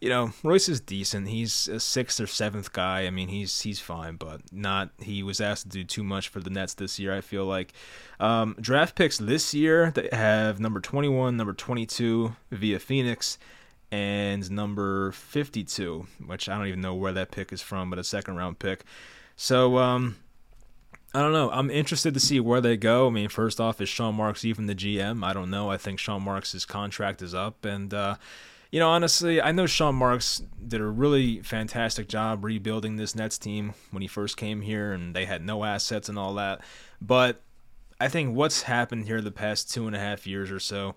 you 0.00 0.08
know, 0.08 0.32
Royce 0.42 0.68
is 0.68 0.80
decent. 0.80 1.28
He's 1.28 1.68
a 1.68 1.78
sixth 1.78 2.20
or 2.20 2.26
seventh 2.26 2.72
guy. 2.72 3.06
I 3.06 3.10
mean, 3.10 3.28
he's 3.28 3.60
he's 3.60 3.78
fine, 3.78 4.16
but 4.16 4.40
not. 4.52 4.90
He 5.00 5.22
was 5.22 5.40
asked 5.40 5.62
to 5.62 5.68
do 5.68 5.84
too 5.84 6.02
much 6.02 6.28
for 6.28 6.40
the 6.40 6.50
Nets 6.50 6.74
this 6.74 6.98
year. 6.98 7.14
I 7.14 7.20
feel 7.20 7.44
like 7.44 7.72
um, 8.18 8.56
draft 8.60 8.96
picks 8.96 9.16
this 9.16 9.54
year 9.54 9.92
they 9.92 10.08
have 10.10 10.58
number 10.58 10.80
21, 10.80 11.36
number 11.36 11.52
22 11.52 12.34
via 12.50 12.80
Phoenix, 12.80 13.38
and 13.92 14.50
number 14.50 15.12
52, 15.12 16.08
which 16.26 16.48
I 16.48 16.58
don't 16.58 16.66
even 16.66 16.80
know 16.80 16.96
where 16.96 17.12
that 17.12 17.30
pick 17.30 17.52
is 17.52 17.62
from, 17.62 17.90
but 17.90 18.00
a 18.00 18.04
second 18.04 18.34
round 18.34 18.58
pick. 18.58 18.84
So 19.36 19.78
um, 19.78 20.16
I 21.14 21.20
don't 21.20 21.32
know. 21.32 21.50
I'm 21.50 21.70
interested 21.70 22.14
to 22.14 22.20
see 22.20 22.40
where 22.40 22.60
they 22.60 22.76
go. 22.76 23.06
I 23.06 23.10
mean, 23.10 23.28
first 23.28 23.60
off, 23.60 23.80
is 23.80 23.88
Sean 23.88 24.16
Marks 24.16 24.44
even 24.44 24.66
the 24.66 24.74
GM? 24.74 25.24
I 25.24 25.32
don't 25.32 25.50
know. 25.50 25.70
I 25.70 25.76
think 25.76 25.98
Sean 25.98 26.22
Marks' 26.22 26.64
contract 26.64 27.22
is 27.22 27.34
up, 27.34 27.64
and 27.64 27.94
uh, 27.94 28.16
you 28.72 28.80
know, 28.80 28.90
honestly, 28.90 29.40
I 29.40 29.52
know 29.52 29.66
Sean 29.66 29.94
Marks 29.94 30.42
did 30.66 30.80
a 30.80 30.86
really 30.86 31.40
fantastic 31.42 32.08
job 32.08 32.44
rebuilding 32.44 32.96
this 32.96 33.14
Nets 33.14 33.38
team 33.38 33.74
when 33.92 34.02
he 34.02 34.08
first 34.08 34.36
came 34.36 34.62
here, 34.62 34.92
and 34.92 35.14
they 35.14 35.24
had 35.24 35.46
no 35.46 35.62
assets 35.62 36.08
and 36.08 36.18
all 36.18 36.34
that. 36.34 36.60
But 37.00 37.40
I 38.00 38.08
think 38.08 38.34
what's 38.34 38.62
happened 38.62 39.04
here 39.04 39.20
the 39.20 39.30
past 39.30 39.72
two 39.72 39.86
and 39.86 39.94
a 39.94 40.00
half 40.00 40.26
years 40.26 40.50
or 40.50 40.58
so, 40.58 40.96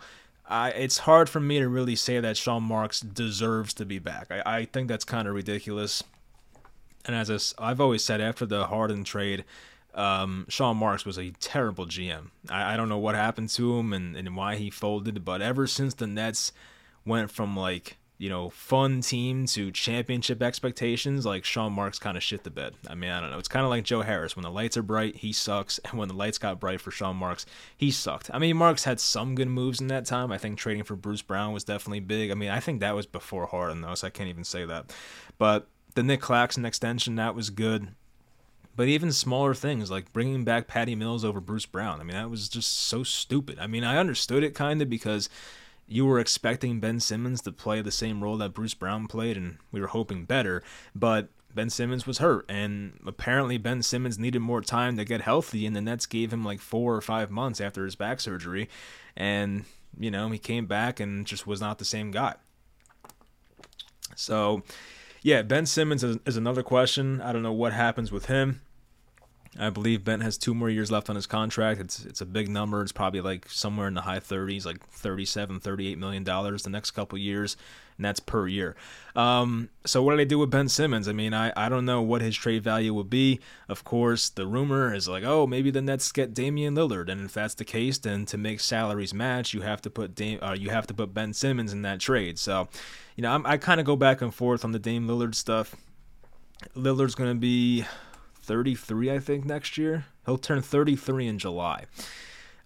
I, 0.49 0.71
it's 0.71 0.97
hard 0.97 1.29
for 1.29 1.39
me 1.39 1.59
to 1.59 1.67
really 1.67 1.95
say 1.95 2.19
that 2.19 2.37
Sean 2.37 2.63
Marks 2.63 3.01
deserves 3.01 3.75
to 3.75 3.85
be 3.85 3.99
back. 3.99 4.31
I, 4.31 4.41
I 4.45 4.65
think 4.65 4.87
that's 4.87 5.05
kind 5.05 5.27
of 5.27 5.35
ridiculous. 5.35 6.03
And 7.07 7.15
as 7.15 7.55
I, 7.57 7.69
I've 7.69 7.81
always 7.81 8.03
said, 8.03 8.21
after 8.21 8.45
the 8.45 8.67
Harden 8.67 9.03
trade, 9.03 9.45
um, 9.93 10.45
Sean 10.49 10.77
Marks 10.77 11.05
was 11.05 11.17
a 11.17 11.31
terrible 11.31 11.85
GM. 11.85 12.29
I, 12.49 12.73
I 12.73 12.77
don't 12.77 12.89
know 12.89 12.99
what 12.99 13.15
happened 13.15 13.49
to 13.49 13.77
him 13.79 13.93
and, 13.93 14.15
and 14.15 14.35
why 14.35 14.57
he 14.57 14.69
folded, 14.69 15.25
but 15.25 15.41
ever 15.41 15.65
since 15.65 15.95
the 15.95 16.05
Nets 16.05 16.51
went 17.05 17.31
from 17.31 17.55
like 17.55 17.97
you 18.19 18.29
know 18.29 18.49
fun 18.49 19.01
team 19.01 19.45
to 19.47 19.71
championship 19.71 20.41
expectations, 20.41 21.25
like 21.25 21.45
Sean 21.45 21.73
Marks 21.73 21.97
kind 21.97 22.17
of 22.17 22.23
shit 22.23 22.43
the 22.43 22.51
bed. 22.51 22.75
I 22.87 22.95
mean, 22.95 23.09
I 23.09 23.19
don't 23.21 23.31
know. 23.31 23.39
It's 23.39 23.47
kind 23.47 23.63
of 23.63 23.69
like 23.69 23.83
Joe 23.83 24.01
Harris. 24.01 24.35
When 24.35 24.43
the 24.43 24.51
lights 24.51 24.77
are 24.77 24.83
bright, 24.83 25.17
he 25.17 25.33
sucks, 25.33 25.79
and 25.85 25.93
when 25.93 26.09
the 26.09 26.13
lights 26.15 26.37
got 26.37 26.59
bright 26.59 26.81
for 26.81 26.91
Sean 26.91 27.15
Marks, 27.15 27.45
he 27.75 27.89
sucked. 27.89 28.29
I 28.33 28.39
mean, 28.39 28.57
Marks 28.57 28.83
had 28.83 28.99
some 28.99 29.33
good 29.33 29.47
moves 29.47 29.81
in 29.81 29.87
that 29.87 30.05
time. 30.05 30.31
I 30.31 30.37
think 30.37 30.57
trading 30.57 30.83
for 30.83 30.95
Bruce 30.95 31.21
Brown 31.21 31.53
was 31.53 31.63
definitely 31.63 32.01
big. 32.01 32.29
I 32.29 32.33
mean, 32.33 32.49
I 32.49 32.59
think 32.59 32.81
that 32.81 32.95
was 32.95 33.05
before 33.05 33.47
Harden 33.47 33.81
though, 33.81 33.95
so 33.95 34.07
I 34.07 34.09
can't 34.11 34.29
even 34.29 34.43
say 34.43 34.65
that. 34.65 34.93
But 35.37 35.67
the 35.97 36.03
Nic 36.03 36.21
Claxton 36.21 36.63
extension 36.63 37.15
that 37.15 37.33
was 37.33 37.49
good. 37.49 37.87
But 38.75 38.87
even 38.87 39.11
smaller 39.11 39.55
things 39.55 39.89
like 39.89 40.13
bringing 40.13 40.43
back 40.43 40.67
Patty 40.67 40.93
Mills 40.93 41.25
over 41.25 41.41
Bruce 41.41 41.65
Brown, 41.65 41.99
I 41.99 42.03
mean, 42.03 42.15
that 42.15 42.29
was 42.29 42.47
just 42.47 42.71
so 42.77 43.01
stupid. 43.01 43.57
I 43.57 43.65
mean, 43.65 43.83
I 43.83 43.97
understood 43.97 44.43
it 44.43 44.53
kind 44.53 44.79
of 44.79 44.91
because 44.91 45.27
you 45.87 46.05
were 46.05 46.19
expecting 46.19 46.79
Ben 46.79 46.99
Simmons 46.99 47.41
to 47.41 47.51
play 47.51 47.81
the 47.81 47.89
same 47.89 48.23
role 48.23 48.37
that 48.37 48.53
Bruce 48.53 48.75
Brown 48.75 49.07
played, 49.07 49.37
and 49.37 49.57
we 49.71 49.81
were 49.81 49.87
hoping 49.87 50.25
better, 50.25 50.61
but 50.93 51.29
Ben 51.55 51.71
Simmons 51.71 52.05
was 52.05 52.19
hurt, 52.19 52.45
and 52.47 52.99
apparently 53.03 53.57
Ben 53.57 53.81
Simmons 53.81 54.19
needed 54.19 54.41
more 54.41 54.61
time 54.61 54.97
to 54.97 55.03
get 55.03 55.21
healthy, 55.21 55.65
and 55.65 55.75
the 55.75 55.81
Nets 55.81 56.05
gave 56.05 56.31
him 56.31 56.45
like 56.45 56.59
four 56.59 56.95
or 56.95 57.01
five 57.01 57.31
months 57.31 57.59
after 57.59 57.85
his 57.85 57.95
back 57.95 58.19
surgery, 58.19 58.69
and 59.15 59.65
you 59.99 60.11
know 60.11 60.29
he 60.29 60.37
came 60.37 60.67
back 60.67 60.99
and 60.99 61.25
just 61.25 61.47
was 61.47 61.59
not 61.59 61.79
the 61.79 61.85
same 61.85 62.11
guy. 62.11 62.35
So, 64.15 64.61
yeah, 65.27 65.41
Ben 65.41 65.65
Simmons 65.65 66.05
is, 66.05 66.19
is 66.25 66.37
another 66.37 66.63
question. 66.63 67.19
I 67.19 67.33
don't 67.33 67.43
know 67.43 67.51
what 67.51 67.73
happens 67.73 68.13
with 68.13 68.27
him. 68.27 68.61
I 69.59 69.69
believe 69.69 70.05
Ben 70.05 70.21
has 70.21 70.37
two 70.37 70.53
more 70.53 70.69
years 70.69 70.89
left 70.89 71.09
on 71.09 71.17
his 71.17 71.27
contract. 71.27 71.81
It's 71.81 72.05
it's 72.05 72.21
a 72.21 72.25
big 72.25 72.47
number. 72.47 72.81
It's 72.81 72.93
probably 72.93 73.19
like 73.19 73.49
somewhere 73.49 73.89
in 73.89 73.93
the 73.93 74.03
high 74.03 74.21
30s, 74.21 74.65
like 74.65 74.81
37, 74.87 75.59
38 75.59 75.97
million 75.97 76.23
dollars 76.23 76.63
the 76.63 76.69
next 76.69 76.91
couple 76.91 77.17
years, 77.17 77.57
and 77.97 78.05
that's 78.05 78.19
per 78.19 78.47
year. 78.47 78.75
Um, 79.15 79.69
so 79.85 80.03
what 80.03 80.11
did 80.11 80.21
I 80.21 80.25
do 80.25 80.39
with 80.39 80.51
Ben 80.51 80.69
Simmons? 80.69 81.07
I 81.07 81.13
mean, 81.13 81.33
I, 81.33 81.51
I 81.57 81.67
don't 81.69 81.85
know 81.85 82.01
what 82.01 82.21
his 82.21 82.35
trade 82.35 82.63
value 82.63 82.93
would 82.93 83.09
be. 83.09 83.39
Of 83.67 83.83
course, 83.83 84.29
the 84.29 84.45
rumor 84.45 84.93
is 84.93 85.07
like, 85.07 85.23
oh, 85.23 85.47
maybe 85.47 85.71
the 85.71 85.81
Nets 85.81 86.11
get 86.11 86.33
Damian 86.33 86.75
Lillard, 86.75 87.09
and 87.09 87.25
if 87.25 87.33
that's 87.33 87.55
the 87.55 87.65
case, 87.65 87.97
then 87.97 88.25
to 88.27 88.37
make 88.37 88.59
salaries 88.59 89.13
match, 89.13 89.53
you 89.53 89.61
have 89.61 89.81
to 89.81 89.89
put 89.89 90.19
uh, 90.21 90.55
you 90.57 90.69
have 90.69 90.87
to 90.87 90.93
put 90.93 91.13
Ben 91.13 91.33
Simmons 91.33 91.73
in 91.73 91.81
that 91.81 91.99
trade. 91.99 92.37
So, 92.39 92.67
you 93.15 93.23
know, 93.23 93.31
I'm, 93.31 93.45
I 93.45 93.57
kind 93.57 93.79
of 93.79 93.85
go 93.85 93.95
back 93.95 94.21
and 94.21 94.33
forth 94.33 94.63
on 94.63 94.71
the 94.71 94.79
Dame 94.79 95.07
Lillard 95.07 95.35
stuff. 95.35 95.75
Lillard's 96.75 97.15
going 97.15 97.29
to 97.29 97.39
be 97.39 97.85
33, 98.41 99.11
I 99.11 99.19
think, 99.19 99.45
next 99.45 99.77
year. 99.77 100.05
He'll 100.25 100.37
turn 100.37 100.61
33 100.61 101.27
in 101.27 101.39
July. 101.39 101.85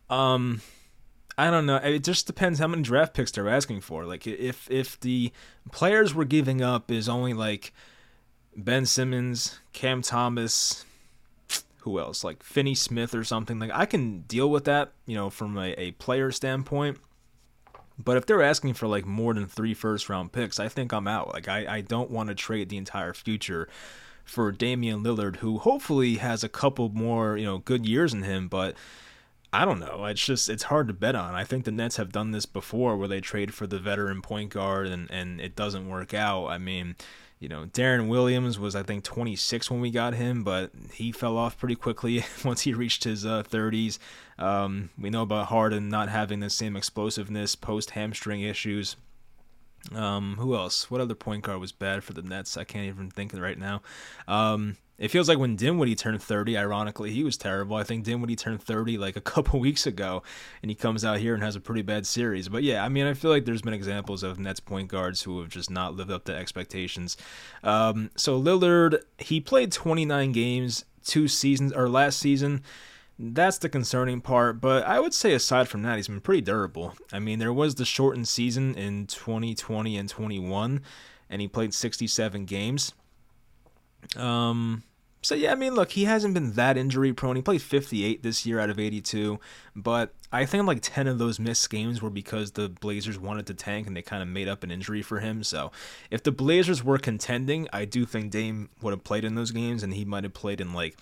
Um, 0.10 0.62
I 1.38 1.50
don't 1.50 1.66
know. 1.66 1.78
It 1.78 2.04
just 2.04 2.28
depends 2.28 2.60
how 2.60 2.68
many 2.68 2.84
draft 2.84 3.14
picks 3.14 3.32
they're 3.32 3.50
asking 3.50 3.82
for. 3.82 4.06
Like, 4.06 4.28
if 4.28 4.70
if 4.70 5.00
the 5.00 5.32
players 5.72 6.14
we're 6.14 6.26
giving 6.26 6.62
up 6.62 6.92
is 6.92 7.08
only 7.08 7.34
like 7.34 7.74
Ben 8.56 8.86
Simmons, 8.86 9.60
Cam 9.74 10.02
Thomas, 10.02 10.86
who 11.80 12.00
else? 12.00 12.24
Like 12.24 12.44
Finney 12.44 12.76
Smith 12.76 13.16
or 13.16 13.24
something. 13.24 13.60
Like, 13.60 13.72
I 13.74 13.86
can 13.86 14.22
deal 14.22 14.50
with 14.50 14.66
that, 14.66 14.92
you 15.06 15.16
know, 15.16 15.30
from 15.30 15.58
a, 15.58 15.74
a 15.78 15.92
player 15.92 16.32
standpoint. 16.32 17.00
But 17.98 18.18
if 18.18 18.26
they're 18.26 18.42
asking 18.42 18.74
for 18.74 18.88
like 18.88 19.06
more 19.06 19.34
than 19.34 19.48
three 19.48 19.74
first 19.74 20.10
round 20.10 20.32
picks, 20.32 20.60
I 20.60 20.68
think 20.68 20.92
I'm 20.92 21.08
out. 21.08 21.34
Like 21.34 21.48
I, 21.48 21.78
I 21.78 21.82
don't 21.82 22.12
want 22.12 22.30
to 22.30 22.36
trade 22.36 22.70
the 22.70 22.78
entire 22.78 23.14
future 23.14 23.68
for 24.24 24.52
Damian 24.52 25.04
Lillard, 25.04 25.38
who 25.38 25.60
hopefully 25.60 26.16
has 26.16 26.44
a 26.44 26.50
couple 26.50 26.90
more, 26.90 27.38
you 27.38 27.46
know, 27.46 27.60
good 27.60 27.86
years 27.86 28.14
in 28.14 28.24
him, 28.24 28.48
but 28.48 28.76
I 29.53 29.65
don't 29.65 29.79
know. 29.79 30.05
It's 30.05 30.25
just 30.25 30.50
it's 30.50 30.63
hard 30.63 30.88
to 30.88 30.93
bet 30.93 31.15
on. 31.15 31.36
I 31.36 31.43
think 31.43 31.65
the 31.65 31.72
Nets 31.72 31.98
have 31.98 32.12
done 32.12 32.31
this 32.31 32.46
before 32.46 32.96
where 32.96 33.08
they 33.08 33.20
trade 33.20 33.53
for 33.53 33.67
the 33.67 33.79
veteran 33.79 34.22
point 34.22 34.51
guard 34.51 34.88
and, 34.88 35.12
and 35.12 35.41
it 35.41 35.55
doesn't 35.55 35.89
work 35.89 36.13
out. 36.13 36.48
I 36.48 36.58
mean, 36.58 36.96
you 37.39 37.50
know, 37.50 37.65
Deron 37.65 38.08
Williams 38.08 38.58
was 38.58 38.75
I 38.75 38.84
think 38.84 39.03
26 39.03 39.70
when 39.70 39.81
we 39.81 39.91
got 39.91 40.13
him, 40.13 40.43
but 40.43 40.72
he 40.93 41.12
fell 41.12 41.38
off 41.38 41.58
pretty 41.58 41.75
quickly 41.75 42.24
once 42.46 42.62
he 42.62 42.74
reached 42.74 43.03
his 43.03 43.25
uh, 43.25 43.43
30s. 43.43 43.98
Um, 44.38 44.89
we 44.98 45.10
know 45.10 45.24
about 45.24 45.48
Harden 45.48 45.89
not 45.89 46.08
having 46.08 46.39
the 46.39 46.50
same 46.50 46.77
explosiveness 46.77 47.55
post 47.55 47.91
hamstring 47.91 48.41
issues. 48.41 48.96
Um, 49.96 50.36
who 50.40 50.56
else? 50.56 50.90
What 50.92 51.02
other 51.02 51.16
point 51.16 51.44
guard 51.44 51.60
was 51.60 51.72
bad 51.72 52.04
for 52.04 52.14
the 52.14 52.22
Nets? 52.22 52.58
I 52.58 52.64
can't 52.64 52.86
even 52.86 53.10
think 53.10 53.34
of 53.34 53.40
right 53.40 53.58
now. 53.58 53.82
Um, 54.28 54.78
it 54.98 55.10
feels 55.10 55.28
like 55.28 55.40
when 55.40 55.56
Dinwiddie 55.56 55.96
turned 55.96 56.22
30, 56.22 56.56
ironically, 56.56 57.10
he 57.10 57.24
was 57.24 57.36
terrible. 57.36 57.76
I 57.76 57.84
think 57.84 58.04
Dinwiddie 58.04 58.36
turned 58.36 58.62
30 58.62 59.00
like 59.00 59.16
a 59.16 59.22
couple 59.32 59.60
weeks 59.60 59.88
ago, 59.88 60.22
and 60.62 60.70
he 60.70 60.76
comes 60.76 61.04
out 61.04 61.18
here 61.18 61.34
and 61.34 61.42
has 61.42 61.56
a 61.56 61.60
pretty 61.60 61.82
bad 61.82 62.06
series. 62.06 62.48
But 62.50 62.62
yeah, 62.62 62.86
I 62.86 62.90
mean, 62.90 63.08
I 63.08 63.16
feel 63.16 63.32
like 63.32 63.46
there's 63.46 63.64
been 63.64 63.74
examples 63.74 64.22
of 64.22 64.38
Nets 64.40 64.60
point 64.60 64.90
guards 64.90 65.24
who 65.24 65.40
have 65.40 65.50
just 65.50 65.72
not 65.72 65.96
lived 65.96 66.12
up 66.12 66.26
to 66.26 66.36
expectations. 66.36 67.18
Um, 67.64 68.12
so 68.16 68.40
Lillard, 68.40 69.02
he 69.18 69.42
played 69.42 69.72
29 69.72 70.32
games 70.32 70.86
two 71.04 71.28
seasons 71.28 71.74
or 71.74 71.90
last 71.90 72.20
season. 72.20 72.64
That's 73.24 73.60
the 73.60 73.70
concerning 73.70 74.20
part, 74.20 74.60
but 74.60 74.84
I 74.84 75.00
would 75.00 75.13
say 75.13 75.34
aside 75.34 75.68
from 75.68 75.84
that, 75.84 75.98
he's 75.98 76.08
been 76.08 76.22
pretty 76.22 76.42
durable. 76.42 76.96
I 77.13 77.20
mean, 77.20 77.38
there 77.38 77.54
was 77.54 77.75
the 77.75 77.86
shortened 77.86 78.28
season 78.28 78.74
in 78.74 79.06
2020 79.06 79.96
and 79.96 80.10
21, 80.10 80.82
and 81.30 81.42
he 81.42 81.48
played 81.48 81.75
67 81.75 82.46
games. 82.46 82.94
Um, 84.18 84.82
so 85.22 85.36
yeah, 85.36 85.51
I 85.51 85.56
mean, 85.56 85.75
look, 85.75 85.92
he 85.92 86.06
hasn't 86.06 86.34
been 86.34 86.54
that 86.54 86.78
injury 86.78 87.13
prone. 87.13 87.36
He 87.36 87.44
played 87.44 87.62
58 87.62 88.24
this 88.24 88.44
year 88.48 88.60
out 88.60 88.72
of 88.72 88.80
82, 88.80 89.40
but 89.75 90.16
I 90.32 90.48
think 90.48 90.66
like 90.66 90.80
10 90.82 91.08
of 91.08 91.20
those 91.20 91.40
missed 91.40 91.70
games 91.70 92.01
were 92.01 92.10
because 92.10 92.54
the 92.54 92.70
Blazers 92.70 93.20
wanted 93.20 93.46
to 93.48 93.54
tank 93.54 93.86
and 93.86 93.96
they 93.96 94.01
kind 94.01 94.24
of 94.24 94.30
made 94.30 94.48
up 94.48 94.63
an 94.63 94.72
injury 94.72 95.04
for 95.04 95.20
him. 95.20 95.44
So 95.44 95.72
if 96.10 96.24
the 96.24 96.32
Blazers 96.32 96.84
were 96.84 96.98
contending, 96.98 97.68
I 97.72 97.86
do 97.86 98.08
think 98.08 98.32
Dame 98.32 98.70
would 98.82 98.94
have 98.94 99.04
played 99.04 99.25
in 99.25 99.36
those 99.36 99.51
games, 99.51 99.84
and 99.84 99.94
he 99.94 100.06
might 100.06 100.24
have 100.24 100.34
played 100.34 100.60
in 100.60 100.74
like 100.74 100.98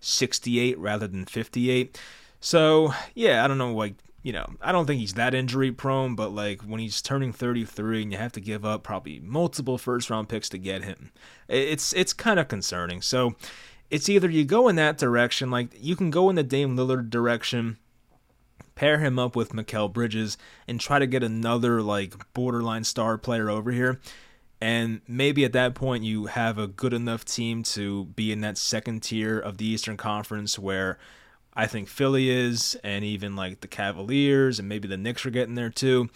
68 0.00 0.78
rather 0.78 1.06
than 1.06 1.24
58. 1.24 2.00
So, 2.40 2.92
yeah, 3.14 3.44
I 3.44 3.48
don't 3.48 3.58
know, 3.58 3.74
like, 3.74 3.94
you 4.22 4.32
know, 4.32 4.46
I 4.60 4.72
don't 4.72 4.86
think 4.86 5.00
he's 5.00 5.14
that 5.14 5.34
injury 5.34 5.72
prone, 5.72 6.14
but 6.14 6.30
like 6.30 6.62
when 6.62 6.80
he's 6.80 7.00
turning 7.00 7.32
33 7.32 8.02
and 8.02 8.12
you 8.12 8.18
have 8.18 8.32
to 8.32 8.40
give 8.40 8.64
up 8.64 8.82
probably 8.82 9.20
multiple 9.20 9.78
first 9.78 10.10
round 10.10 10.28
picks 10.28 10.48
to 10.50 10.58
get 10.58 10.84
him, 10.84 11.10
it's 11.48 11.92
it's 11.94 12.12
kind 12.12 12.38
of 12.38 12.48
concerning. 12.48 13.00
So, 13.00 13.34
it's 13.90 14.08
either 14.08 14.28
you 14.28 14.44
go 14.44 14.68
in 14.68 14.76
that 14.76 14.98
direction, 14.98 15.50
like 15.50 15.70
you 15.78 15.96
can 15.96 16.10
go 16.10 16.28
in 16.28 16.36
the 16.36 16.42
Dame 16.42 16.76
Lillard 16.76 17.10
direction, 17.10 17.78
pair 18.74 18.98
him 18.98 19.18
up 19.18 19.34
with 19.34 19.52
Mikal 19.52 19.92
Bridges, 19.92 20.36
and 20.66 20.80
try 20.80 20.98
to 20.98 21.06
get 21.06 21.22
another 21.22 21.80
like 21.80 22.32
borderline 22.34 22.84
star 22.84 23.16
player 23.18 23.48
over 23.48 23.70
here. 23.70 24.00
And 24.60 25.00
maybe 25.06 25.44
at 25.44 25.52
that 25.52 25.74
point, 25.74 26.02
you 26.02 26.26
have 26.26 26.58
a 26.58 26.66
good 26.66 26.92
enough 26.92 27.24
team 27.24 27.62
to 27.64 28.06
be 28.06 28.32
in 28.32 28.40
that 28.40 28.58
second 28.58 29.02
tier 29.02 29.38
of 29.38 29.58
the 29.58 29.66
Eastern 29.66 29.96
Conference 29.96 30.58
where 30.58 30.98
I 31.54 31.66
think 31.66 31.88
Philly 31.88 32.30
is, 32.30 32.76
and 32.82 33.04
even 33.04 33.36
like 33.36 33.60
the 33.60 33.68
Cavaliers, 33.68 34.58
and 34.58 34.68
maybe 34.68 34.88
the 34.88 34.96
Knicks 34.96 35.24
are 35.26 35.30
getting 35.30 35.54
there 35.54 35.70
too. 35.70 36.08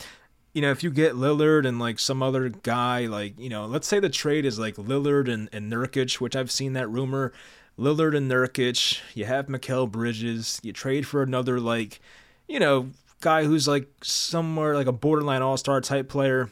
You 0.53 0.63
know, 0.63 0.71
if 0.71 0.83
you 0.83 0.91
get 0.91 1.15
Lillard 1.15 1.67
and 1.67 1.79
like 1.79 1.99
some 1.99 2.23
other 2.23 2.49
guy, 2.49 3.07
like, 3.07 3.39
you 3.39 3.49
know, 3.49 3.67
let's 3.67 3.87
say 3.87 4.01
the 4.01 4.11
trade 4.11 4.45
is 4.45 4.59
like 4.59 4.77
Lillard 4.77 5.33
and, 5.33 5.49
and 5.53 5.73
Nurkic, 5.73 6.21
which 6.21 6.37
I've 6.37 6.51
seen 6.51 6.73
that 6.75 6.89
rumor. 6.89 7.33
Lillard 7.79 8.17
and 8.17 8.31
Nurkic, 8.31 9.01
you 9.15 9.25
have 9.25 9.47
Mikal 9.47 9.91
Bridges, 9.91 10.61
you 10.63 10.73
trade 10.73 11.07
for 11.07 11.23
another, 11.23 11.59
like, 11.59 12.01
you 12.49 12.61
know, 12.61 12.91
guy 13.21 13.45
who's 13.45 13.67
like 13.69 13.89
somewhere 14.03 14.75
like 14.75 14.89
a 14.89 14.93
borderline 14.93 15.43
all 15.43 15.57
star 15.57 15.81
type 15.81 16.09
player 16.09 16.51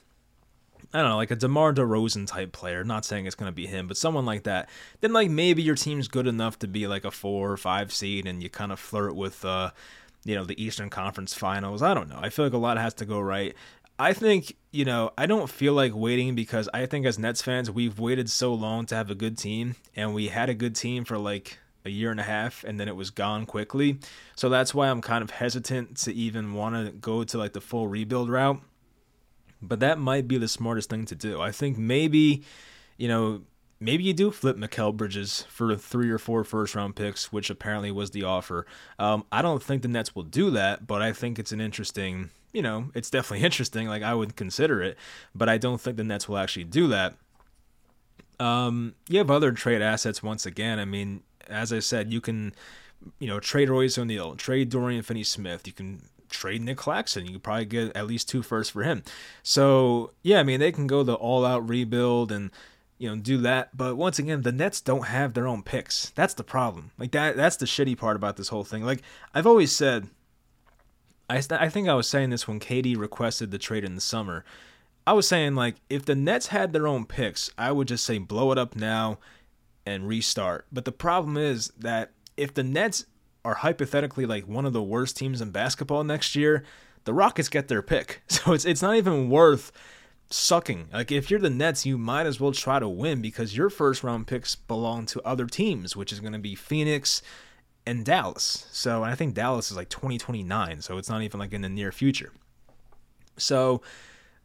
I 0.93 1.01
don't 1.01 1.11
know, 1.11 1.17
like 1.17 1.31
a 1.31 1.37
DeMar 1.37 1.73
DeRozan 1.73 2.27
type 2.27 2.53
player. 2.53 2.83
Not 2.83 3.05
saying 3.05 3.27
it's 3.27 3.37
going 3.37 3.51
to 3.51 3.55
be 3.55 3.67
him, 3.67 3.87
but 3.87 3.97
someone 3.97 4.27
like 4.27 4.43
that. 4.45 4.69
Then 5.01 5.13
like 5.13 5.31
maybe 5.31 5.63
your 5.63 5.77
team's 5.77 6.09
good 6.09 6.27
enough 6.27 6.59
to 6.61 6.69
be 6.69 6.87
like 6.87 7.05
a 7.05 7.11
four 7.11 7.53
or 7.53 7.57
five 7.57 7.93
seed, 7.93 8.27
and 8.27 8.43
you 8.43 8.51
kind 8.51 8.73
of 8.73 8.81
flirt 8.81 9.15
with, 9.15 9.45
uh, 9.45 9.71
you 10.25 10.35
know, 10.35 10.45
the 10.45 10.61
Eastern 10.63 10.91
Conference 10.91 11.35
Finals. 11.35 11.83
I 11.83 11.95
don't 11.95 12.09
know. 12.09 12.19
I 12.21 12.29
feel 12.29 12.45
like 12.45 12.55
a 12.55 12.59
lot 12.59 12.77
has 12.77 12.95
to 12.95 13.05
go 13.05 13.21
right. 13.21 13.55
I 13.99 14.15
think, 14.15 14.57
you 14.73 14.87
know, 14.87 15.13
I 15.19 15.27
don't 15.27 15.51
feel 15.51 15.75
like 15.75 15.95
waiting 15.95 16.35
because 16.35 16.69
I 16.73 16.87
think 16.87 17.05
as 17.07 17.19
Nets 17.19 17.43
fans, 17.43 17.71
we've 17.71 17.99
waited 17.99 18.31
so 18.31 18.55
long 18.55 18.87
to 18.87 18.95
have 18.95 19.11
a 19.11 19.15
good 19.15 19.37
team, 19.37 19.77
and 19.95 20.15
we 20.15 20.29
had 20.29 20.49
a 20.49 20.55
good 20.55 20.75
team 20.75 21.05
for 21.05 21.19
like 21.19 21.59
a 21.85 21.91
year 21.91 22.11
and 22.11 22.21
a 22.21 22.25
half 22.25 22.65
and 22.65 22.79
then 22.79 22.89
it 22.89 22.97
was 22.97 23.11
gone 23.11 23.47
quickly. 23.47 23.99
So 24.37 24.49
that's 24.49 24.75
why 24.75 24.89
I'm 24.89 25.01
kind 25.01 25.23
of 25.23 25.31
hesitant 25.31 25.97
to 25.99 26.13
even 26.13 26.55
want 26.55 26.75
to 26.75 26.93
go 26.93 27.25
to 27.25 27.39
like 27.39 27.53
the 27.53 27.61
full 27.61 27.89
rebuild 27.89 28.29
route. 28.29 28.61
But 29.63 29.81
that 29.81 29.99
might 29.99 30.27
be 30.27 30.39
the 30.39 30.49
smartest 30.49 30.91
thing 30.91 31.05
to 31.07 31.15
do. 31.15 31.41
I 31.41 31.53
think 31.53 31.77
maybe, 31.77 32.43
you 32.97 33.09
know, 33.09 33.43
maybe 33.81 34.05
you 34.05 34.15
do 34.15 34.31
flip 34.31 34.57
Mikal 34.57 34.97
Bridges 34.97 35.45
for 35.49 35.75
three 35.77 36.11
or 36.11 36.19
four 36.19 36.45
first 36.45 36.75
round 36.75 36.97
picks, 36.97 37.33
which 37.33 37.51
apparently 37.51 37.91
was 37.91 38.11
the 38.11 38.25
offer. 38.25 38.67
Um, 38.99 39.25
I 39.33 39.43
don't 39.43 39.63
think 39.63 39.83
the 39.83 39.89
Nets 39.89 40.15
will 40.15 40.23
do 40.23 40.51
that, 40.51 40.87
but 40.87 41.03
I 41.03 41.13
think 41.13 41.39
it's 41.39 41.53
an 41.53 41.61
interesting, 41.61 42.31
you 42.53 42.63
know, 42.63 42.91
it's 42.95 43.11
definitely 43.11 43.45
interesting. 43.45 43.89
Like 43.89 44.03
I 44.03 44.15
would 44.15 44.37
consider 44.37 44.83
it, 44.83 44.97
but 45.35 45.49
I 45.49 45.59
don't 45.59 45.81
think 45.81 45.97
the 45.97 46.05
Nets 46.05 46.29
will 46.29 46.39
actually 46.39 46.65
do 46.65 46.87
that. 46.89 47.15
Um, 48.39 48.95
you 49.09 49.19
have 49.19 49.31
other 49.31 49.53
trade 49.53 49.83
assets 49.83 50.23
once 50.23 50.47
again. 50.47 50.79
I 50.79 50.87
mean, 50.87 51.23
as 51.49 51.73
I 51.73 51.81
said, 51.81 52.11
you 52.11 52.23
can, 52.23 52.55
you 53.19 53.27
know, 53.27 53.39
trade 53.39 53.69
Royce 53.69 53.99
O'Neale, 53.99 54.35
trade 54.37 54.71
Dorian 54.71 55.03
Finney-Smith. 55.03 55.67
You 55.67 55.75
can 55.75 56.01
trade 56.31 56.63
Nic 56.63 56.77
Claxton. 56.77 57.27
You 57.27 57.35
could 57.35 57.43
probably 57.43 57.65
get 57.67 57.97
at 57.97 58.07
least 58.07 58.29
two 58.29 58.43
firsts 58.43 58.73
for 58.73 58.83
him. 58.83 59.03
So 59.43 60.13
yeah, 60.23 60.41
I 60.41 60.43
mean 60.43 60.61
they 60.61 60.73
can 60.73 60.87
go 60.87 61.03
the 61.03 61.15
all-out 61.15 61.69
rebuild 61.69 62.33
and 62.33 62.51
you 62.99 63.09
know 63.09 63.17
do 63.17 63.39
that. 63.39 63.77
But 63.77 63.97
once 63.97 64.19
again, 64.19 64.43
the 64.43 64.53
Nets 64.53 64.81
don't 64.81 65.07
have 65.07 65.35
their 65.35 65.47
own 65.47 65.63
picks. 65.63 66.11
That's 66.11 66.35
the 66.35 66.45
problem. 66.45 66.93
Like 66.99 67.13
that. 67.13 67.37
That's 67.37 67.57
the 67.57 67.67
shitty 67.67 67.99
part 67.99 68.17
about 68.17 68.37
this 68.37 68.49
whole 68.49 68.65
thing. 68.65 68.85
Like 68.85 69.03
I've 69.35 69.47
always 69.47 69.73
said. 69.73 70.09
I, 71.29 71.41
I 71.51 71.69
think 71.69 71.89
I 71.89 71.95
was 71.95 72.09
saying 72.09 72.31
this 72.31 72.49
when 72.49 72.59
KD 72.59 72.99
requested 72.99 73.53
the 73.53 73.59
trade 73.59 73.85
in 73.85 73.95
the 73.95 74.01
summer. 74.01 74.45
I 75.07 75.13
was 75.13 75.29
saying 75.29 75.55
like 75.55 75.77
if 75.89 76.05
the 76.05 76.15
Nets 76.15 76.49
had 76.49 76.73
their 76.73 76.87
own 76.87 77.05
picks, 77.05 77.51
I 77.57 77.73
would 77.73 77.89
just 77.89 78.05
say 78.05 78.19
blow 78.19 78.53
it 78.53 78.59
up 78.59 78.75
now 78.75 79.19
and 79.87 80.07
restart. 80.07 80.67
But 80.73 80.85
the 80.85 80.93
problem 80.93 81.37
is 81.37 81.73
that 81.79 82.13
if 82.37 82.55
the 82.55 82.63
Nets 82.63 83.07
are 83.45 83.55
hypothetically 83.55 84.27
like 84.27 84.47
one 84.47 84.67
of 84.67 84.73
the 84.73 84.83
worst 84.83 85.17
teams 85.17 85.41
in 85.41 85.51
basketball 85.51 86.05
next 86.05 86.37
year, 86.37 86.65
the 87.05 87.15
Rockets 87.15 87.49
get 87.49 87.69
their 87.69 87.83
pick. 87.83 88.23
So 88.29 88.53
it's 88.53 88.65
it's 88.65 88.83
not 88.83 88.97
even 88.97 89.31
worth 89.31 89.73
sucking. 90.31 90.89
Like 90.93 91.11
if 91.13 91.31
you're 91.31 91.41
the 91.41 91.51
Nets, 91.51 91.85
you 91.85 91.99
might 91.99 92.27
as 92.27 92.41
well 92.41 92.53
try 92.53 92.79
to 92.79 92.89
win 92.89 93.21
because 93.21 93.57
your 93.57 93.71
first 93.71 94.03
round 94.03 94.27
picks 94.27 94.55
belong 94.55 95.07
to 95.07 95.23
other 95.23 95.47
teams, 95.47 95.97
which 95.97 96.13
is 96.13 96.21
going 96.21 96.33
to 96.33 96.39
be 96.39 96.55
Phoenix 96.55 97.23
and 97.87 98.05
Dallas. 98.05 98.67
So 98.71 99.03
I 99.03 99.15
think 99.15 99.35
Dallas 99.35 99.71
is 99.71 99.77
like 99.77 99.89
2029, 99.89 100.83
so 100.83 100.99
it's 100.99 101.09
not 101.09 101.23
even 101.23 101.41
like 101.41 101.53
in 101.53 101.63
the 101.63 101.69
near 101.69 101.93
future. 101.93 102.33
So 103.37 103.83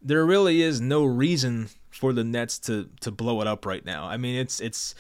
there 0.02 0.25
really 0.25 0.62
is 0.62 0.82
no 0.82 1.06
reason 1.06 1.70
for 1.90 2.14
the 2.14 2.24
Nets 2.24 2.60
to 2.60 2.90
to 3.02 3.12
blow 3.12 3.42
it 3.42 3.48
up 3.48 3.66
right 3.66 3.86
now. 3.86 4.06
I 4.06 4.18
mean, 4.18 4.36
it's 4.36 4.60
it's 4.60 4.96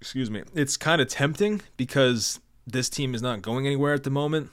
excuse 0.00 0.30
me, 0.30 0.42
it's 0.54 0.76
kind 0.76 1.02
of 1.02 1.08
tempting 1.08 1.60
because 1.76 2.40
this 2.72 2.88
team 2.88 3.14
is 3.14 3.22
not 3.22 3.42
going 3.42 3.66
anywhere 3.66 3.94
at 3.94 4.04
the 4.04 4.10
moment. 4.10 4.50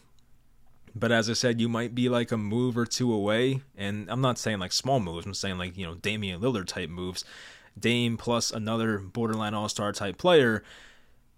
But 0.95 1.11
as 1.11 1.29
I 1.29 1.33
said, 1.33 1.61
you 1.61 1.69
might 1.69 1.93
be 1.93 2.09
like 2.09 2.31
a 2.31 2.37
move 2.37 2.77
or 2.77 2.85
two 2.85 3.13
away. 3.13 3.61
And 3.75 4.09
I'm 4.09 4.21
not 4.21 4.37
saying 4.37 4.59
like 4.59 4.71
small 4.71 4.99
moves, 4.99 5.25
I'm 5.25 5.33
saying 5.33 5.57
like, 5.57 5.77
you 5.77 5.85
know, 5.85 5.95
Damian 5.95 6.41
Lillard 6.41 6.67
type 6.67 6.89
moves. 6.89 7.23
Dame 7.79 8.17
plus 8.17 8.49
another 8.51 8.97
borderline 8.97 9.53
all 9.53 9.69
star 9.69 9.91
type 9.91 10.17
player 10.17 10.63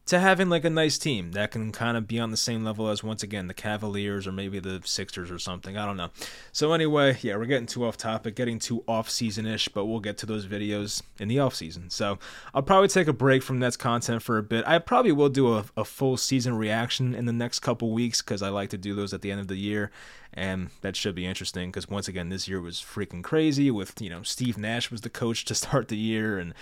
to 0.09 0.19
having 0.19 0.49
like 0.49 0.65
a 0.65 0.69
nice 0.71 0.97
team 0.97 1.33
that 1.33 1.51
can 1.51 1.71
kind 1.71 1.95
of 1.95 2.07
be 2.07 2.19
on 2.19 2.31
the 2.31 2.37
same 2.37 2.63
level 2.63 2.89
as 2.89 3.03
once 3.03 3.21
again 3.21 3.45
the 3.45 3.53
Cavaliers 3.53 4.25
or 4.25 4.31
maybe 4.31 4.59
the 4.59 4.81
Sixers 4.83 5.29
or 5.29 5.37
something. 5.37 5.77
I 5.77 5.85
don't 5.85 5.97
know. 5.97 6.09
So 6.51 6.73
anyway, 6.73 7.19
yeah, 7.21 7.35
we're 7.35 7.45
getting 7.45 7.67
too 7.67 7.85
off 7.85 7.95
topic, 7.95 8.35
getting 8.35 8.57
too 8.57 8.83
off 8.87 9.07
season 9.07 9.45
ish, 9.45 9.67
but 9.67 9.85
we'll 9.85 9.99
get 9.99 10.17
to 10.17 10.25
those 10.25 10.47
videos 10.47 11.03
in 11.19 11.27
the 11.27 11.37
off 11.37 11.53
season. 11.53 11.91
So 11.91 12.17
I'll 12.55 12.63
probably 12.63 12.87
take 12.87 13.07
a 13.07 13.13
break 13.13 13.43
from 13.43 13.59
Nets 13.59 13.77
content 13.77 14.23
for 14.23 14.39
a 14.39 14.43
bit. 14.43 14.67
I 14.67 14.79
probably 14.79 15.11
will 15.11 15.29
do 15.29 15.53
a, 15.53 15.65
a 15.77 15.85
full 15.85 16.17
season 16.17 16.57
reaction 16.57 17.13
in 17.13 17.25
the 17.25 17.33
next 17.33 17.59
couple 17.59 17.91
weeks 17.91 18.23
because 18.23 18.41
I 18.41 18.49
like 18.49 18.71
to 18.71 18.79
do 18.79 18.95
those 18.95 19.13
at 19.13 19.21
the 19.21 19.29
end 19.29 19.41
of 19.41 19.47
the 19.47 19.57
year. 19.57 19.91
And 20.33 20.71
that 20.81 20.95
should 20.95 21.13
be 21.13 21.27
interesting 21.27 21.69
because 21.69 21.87
once 21.87 22.07
again, 22.07 22.29
this 22.29 22.47
year 22.47 22.61
was 22.61 22.77
freaking 22.77 23.23
crazy. 23.23 23.69
With 23.69 24.01
you 24.01 24.09
know, 24.09 24.23
Steve 24.23 24.57
Nash 24.57 24.89
was 24.89 25.01
the 25.01 25.09
coach 25.09 25.45
to 25.45 25.55
start 25.55 25.87
the 25.87 25.97
year, 25.97 26.39
and 26.39 26.55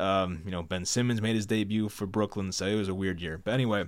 um, 0.00 0.42
you 0.44 0.50
know, 0.50 0.62
Ben 0.62 0.84
Simmons 0.84 1.20
made 1.20 1.36
his 1.36 1.46
debut 1.46 1.88
for 1.88 2.06
Brooklyn, 2.06 2.52
so 2.52 2.66
it 2.66 2.74
was 2.74 2.88
a 2.88 2.94
weird 2.94 3.20
year. 3.20 3.38
But 3.38 3.54
anyway, 3.54 3.84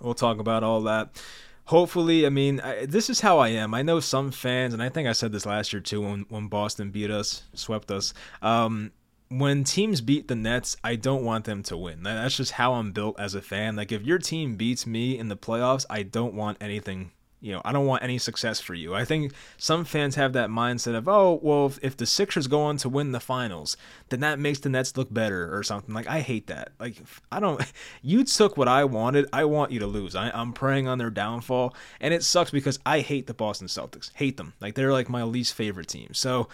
we'll 0.00 0.14
talk 0.14 0.38
about 0.38 0.62
all 0.62 0.82
that. 0.82 1.22
Hopefully, 1.66 2.24
I 2.24 2.30
mean, 2.30 2.60
I, 2.60 2.86
this 2.86 3.10
is 3.10 3.20
how 3.20 3.38
I 3.38 3.48
am. 3.48 3.74
I 3.74 3.82
know 3.82 4.00
some 4.00 4.30
fans, 4.30 4.72
and 4.72 4.82
I 4.82 4.88
think 4.88 5.06
I 5.06 5.12
said 5.12 5.32
this 5.32 5.44
last 5.44 5.72
year 5.72 5.80
too 5.80 6.00
when, 6.00 6.24
when 6.30 6.48
Boston 6.48 6.90
beat 6.90 7.10
us, 7.10 7.42
swept 7.52 7.90
us. 7.90 8.14
Um, 8.40 8.92
when 9.28 9.64
teams 9.64 10.00
beat 10.00 10.28
the 10.28 10.34
Nets, 10.34 10.76
I 10.82 10.96
don't 10.96 11.24
want 11.24 11.44
them 11.44 11.62
to 11.64 11.76
win. 11.76 12.02
That's 12.02 12.36
just 12.36 12.52
how 12.52 12.74
I'm 12.74 12.92
built 12.92 13.20
as 13.20 13.34
a 13.34 13.42
fan. 13.42 13.76
Like, 13.76 13.92
if 13.92 14.02
your 14.02 14.18
team 14.18 14.56
beats 14.56 14.86
me 14.86 15.18
in 15.18 15.28
the 15.28 15.36
playoffs, 15.36 15.84
I 15.90 16.02
don't 16.02 16.32
want 16.32 16.56
anything 16.62 17.10
you 17.40 17.52
know, 17.52 17.62
I 17.64 17.72
don't 17.72 17.86
want 17.86 18.02
any 18.02 18.18
success 18.18 18.60
for 18.60 18.74
you. 18.74 18.94
I 18.94 19.04
think 19.04 19.32
some 19.56 19.84
fans 19.84 20.16
have 20.16 20.32
that 20.32 20.50
mindset 20.50 20.96
of, 20.96 21.08
oh, 21.08 21.38
well, 21.40 21.66
if, 21.66 21.78
if, 21.82 21.96
the 21.96 22.06
Sixers 22.06 22.48
go 22.48 22.62
on 22.62 22.78
to 22.78 22.88
win 22.88 23.12
the 23.12 23.20
finals, 23.20 23.76
then 24.08 24.20
that 24.20 24.40
makes 24.40 24.58
the 24.58 24.68
Nets 24.68 24.96
look 24.96 25.12
better 25.12 25.56
or 25.56 25.62
something. 25.62 25.94
Like, 25.94 26.08
I 26.08 26.20
hate 26.20 26.48
that. 26.48 26.72
Like, 26.80 26.96
I 27.30 27.38
don't, 27.38 27.62
you 28.02 28.24
took 28.24 28.56
what 28.56 28.66
I 28.66 28.84
wanted. 28.84 29.26
I 29.32 29.44
want 29.44 29.70
you 29.70 29.78
to 29.80 29.86
lose. 29.86 30.16
I, 30.16 30.30
I'm 30.30 30.52
preying 30.52 30.88
on 30.88 30.98
their 30.98 31.10
downfall. 31.10 31.76
And 32.00 32.12
it 32.12 32.24
sucks 32.24 32.50
because 32.50 32.80
I 32.84 33.00
hate 33.00 33.28
the 33.28 33.34
Boston 33.34 33.68
Celtics. 33.68 34.10
Hate 34.14 34.36
them. 34.36 34.54
Like, 34.60 34.74
they're 34.74 34.92
like 34.92 35.08
my 35.08 35.22
least 35.22 35.54
favorite 35.54 35.88
team. 35.88 36.14
So 36.14 36.48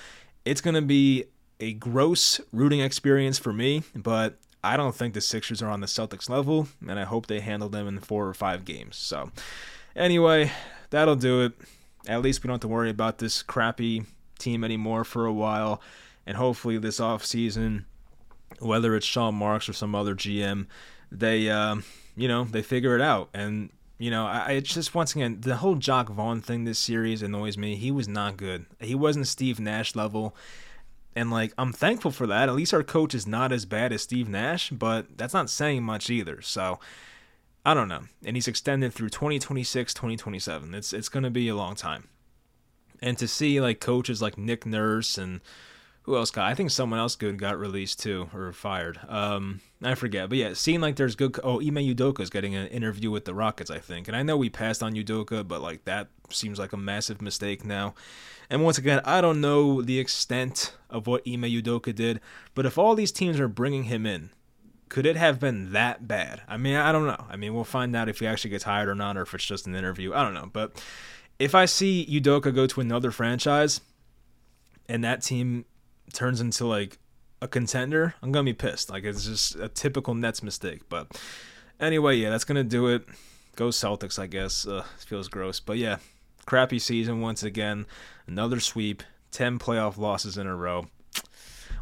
it's 0.44 0.60
going 0.60 0.74
to 0.74 0.82
be 0.82 1.24
a 1.60 1.72
gross 1.72 2.40
rooting 2.52 2.80
experience 2.80 3.38
for 3.38 3.54
me, 3.54 3.84
but 3.94 4.36
I 4.62 4.76
don't 4.76 4.94
think 4.94 5.14
the 5.14 5.22
Sixers 5.22 5.62
are 5.62 5.70
on 5.70 5.80
the 5.80 5.86
Celtics 5.86 6.28
level. 6.28 6.68
And 6.86 6.98
I 6.98 7.04
hope 7.04 7.26
they 7.26 7.40
handle 7.40 7.70
them 7.70 7.88
in 7.88 8.00
four 8.00 8.28
or 8.28 8.34
five 8.34 8.66
games. 8.66 8.96
So, 8.96 9.30
Anyway, 9.96 10.50
that'll 10.90 11.16
do 11.16 11.42
it. 11.42 11.52
At 12.06 12.22
least 12.22 12.42
we 12.42 12.48
don't 12.48 12.54
have 12.54 12.60
to 12.62 12.68
worry 12.68 12.90
about 12.90 13.18
this 13.18 13.42
crappy 13.42 14.04
team 14.38 14.64
anymore 14.64 15.04
for 15.04 15.26
a 15.26 15.32
while. 15.32 15.80
And 16.26 16.36
hopefully, 16.36 16.78
this 16.78 17.00
off 17.00 17.24
season, 17.24 17.86
whether 18.58 18.94
it's 18.94 19.06
Sean 19.06 19.34
Marks 19.34 19.68
or 19.68 19.72
some 19.72 19.94
other 19.94 20.14
GM, 20.14 20.66
they, 21.10 21.50
uh, 21.50 21.76
you 22.16 22.28
know, 22.28 22.44
they 22.44 22.62
figure 22.62 22.94
it 22.94 23.02
out. 23.02 23.28
And 23.34 23.70
you 23.98 24.10
know, 24.10 24.26
I, 24.26 24.46
I 24.48 24.60
just 24.60 24.94
once 24.94 25.14
again 25.14 25.40
the 25.40 25.56
whole 25.56 25.76
Jacque 25.76 26.08
Vaughn 26.10 26.40
thing 26.40 26.64
this 26.64 26.78
series 26.78 27.22
annoys 27.22 27.56
me. 27.56 27.76
He 27.76 27.90
was 27.90 28.08
not 28.08 28.36
good. 28.36 28.66
He 28.80 28.94
wasn't 28.94 29.28
Steve 29.28 29.60
Nash 29.60 29.94
level. 29.94 30.34
And 31.14 31.30
like 31.30 31.52
I'm 31.56 31.72
thankful 31.72 32.10
for 32.10 32.26
that. 32.26 32.48
At 32.48 32.54
least 32.54 32.74
our 32.74 32.82
coach 32.82 33.14
is 33.14 33.26
not 33.26 33.52
as 33.52 33.64
bad 33.64 33.92
as 33.92 34.02
Steve 34.02 34.28
Nash, 34.28 34.70
but 34.70 35.16
that's 35.16 35.34
not 35.34 35.48
saying 35.48 35.84
much 35.84 36.10
either. 36.10 36.42
So 36.42 36.80
I 37.64 37.74
don't 37.74 37.88
know. 37.88 38.04
And 38.24 38.36
he's 38.36 38.48
extended 38.48 38.92
through 38.92 39.08
2026, 39.08 39.94
2027. 39.94 40.74
It's 40.74 40.92
it's 40.92 41.08
going 41.08 41.22
to 41.22 41.30
be 41.30 41.48
a 41.48 41.56
long 41.56 41.74
time. 41.74 42.08
And 43.00 43.18
to 43.18 43.28
see 43.28 43.60
like 43.60 43.80
coaches 43.80 44.22
like 44.22 44.38
Nick 44.38 44.66
Nurse 44.66 45.18
and 45.18 45.40
who 46.04 46.16
else 46.16 46.30
got? 46.30 46.44
I 46.44 46.54
think 46.54 46.70
someone 46.70 47.00
else 47.00 47.16
good 47.16 47.38
got 47.38 47.58
released 47.58 48.00
too 48.00 48.28
or 48.34 48.52
fired. 48.52 49.00
Um, 49.08 49.62
I 49.82 49.94
forget, 49.94 50.28
but 50.28 50.36
yeah, 50.36 50.52
seeing 50.52 50.82
like 50.82 50.96
there's 50.96 51.16
good. 51.16 51.38
Oh, 51.42 51.60
Ime 51.60 51.76
Udoka 51.76 52.20
is 52.20 52.28
getting 52.28 52.54
an 52.54 52.66
interview 52.66 53.10
with 53.10 53.24
the 53.24 53.32
Rockets, 53.32 53.70
I 53.70 53.78
think, 53.78 54.06
and 54.06 54.16
I 54.16 54.22
know 54.22 54.36
we 54.36 54.50
passed 54.50 54.82
on 54.82 54.94
Udoka, 54.94 55.48
but 55.48 55.62
like 55.62 55.86
that 55.86 56.08
seems 56.28 56.58
like 56.58 56.74
a 56.74 56.76
massive 56.76 57.22
mistake 57.22 57.64
now. 57.64 57.94
And 58.50 58.62
once 58.62 58.76
again, 58.76 59.00
I 59.06 59.22
don't 59.22 59.40
know 59.40 59.80
the 59.80 59.98
extent 59.98 60.74
of 60.90 61.06
what 61.06 61.22
Ime 61.26 61.44
Udoka 61.44 61.94
did, 61.94 62.20
but 62.54 62.66
if 62.66 62.76
all 62.76 62.94
these 62.94 63.12
teams 63.12 63.40
are 63.40 63.48
bringing 63.48 63.84
him 63.84 64.04
in, 64.04 64.28
could 64.94 65.06
it 65.06 65.16
have 65.16 65.40
been 65.40 65.72
that 65.72 66.06
bad? 66.06 66.42
I 66.46 66.56
mean, 66.56 66.76
I 66.76 66.92
don't 66.92 67.08
know. 67.08 67.24
I 67.28 67.34
mean, 67.34 67.52
we'll 67.52 67.64
find 67.64 67.96
out 67.96 68.08
if 68.08 68.20
he 68.20 68.28
actually 68.28 68.50
gets 68.50 68.62
hired 68.62 68.88
or 68.88 68.94
not, 68.94 69.16
or 69.16 69.22
if 69.22 69.34
it's 69.34 69.44
just 69.44 69.66
an 69.66 69.74
interview. 69.74 70.14
I 70.14 70.22
don't 70.22 70.34
know. 70.34 70.48
But 70.52 70.80
if 71.36 71.52
I 71.52 71.64
see 71.64 72.06
Udoka 72.08 72.54
go 72.54 72.68
to 72.68 72.80
another 72.80 73.10
franchise 73.10 73.80
and 74.88 75.02
that 75.02 75.20
team 75.20 75.64
turns 76.12 76.40
into 76.40 76.64
like 76.64 76.98
a 77.42 77.48
contender, 77.48 78.14
I'm 78.22 78.30
gonna 78.30 78.44
be 78.44 78.52
pissed. 78.52 78.88
Like 78.88 79.02
it's 79.02 79.24
just 79.24 79.56
a 79.56 79.68
typical 79.68 80.14
Nets 80.14 80.44
mistake. 80.44 80.82
But 80.88 81.20
anyway, 81.80 82.14
yeah, 82.14 82.30
that's 82.30 82.44
gonna 82.44 82.62
do 82.62 82.86
it. 82.86 83.04
Go 83.56 83.70
Celtics, 83.70 84.16
I 84.16 84.28
guess. 84.28 84.64
Uh, 84.64 84.84
feels 84.98 85.26
gross, 85.26 85.58
but 85.58 85.76
yeah, 85.76 85.96
crappy 86.46 86.78
season 86.78 87.20
once 87.20 87.42
again. 87.42 87.86
Another 88.28 88.60
sweep, 88.60 89.02
ten 89.32 89.58
playoff 89.58 89.98
losses 89.98 90.38
in 90.38 90.46
a 90.46 90.54
row 90.54 90.86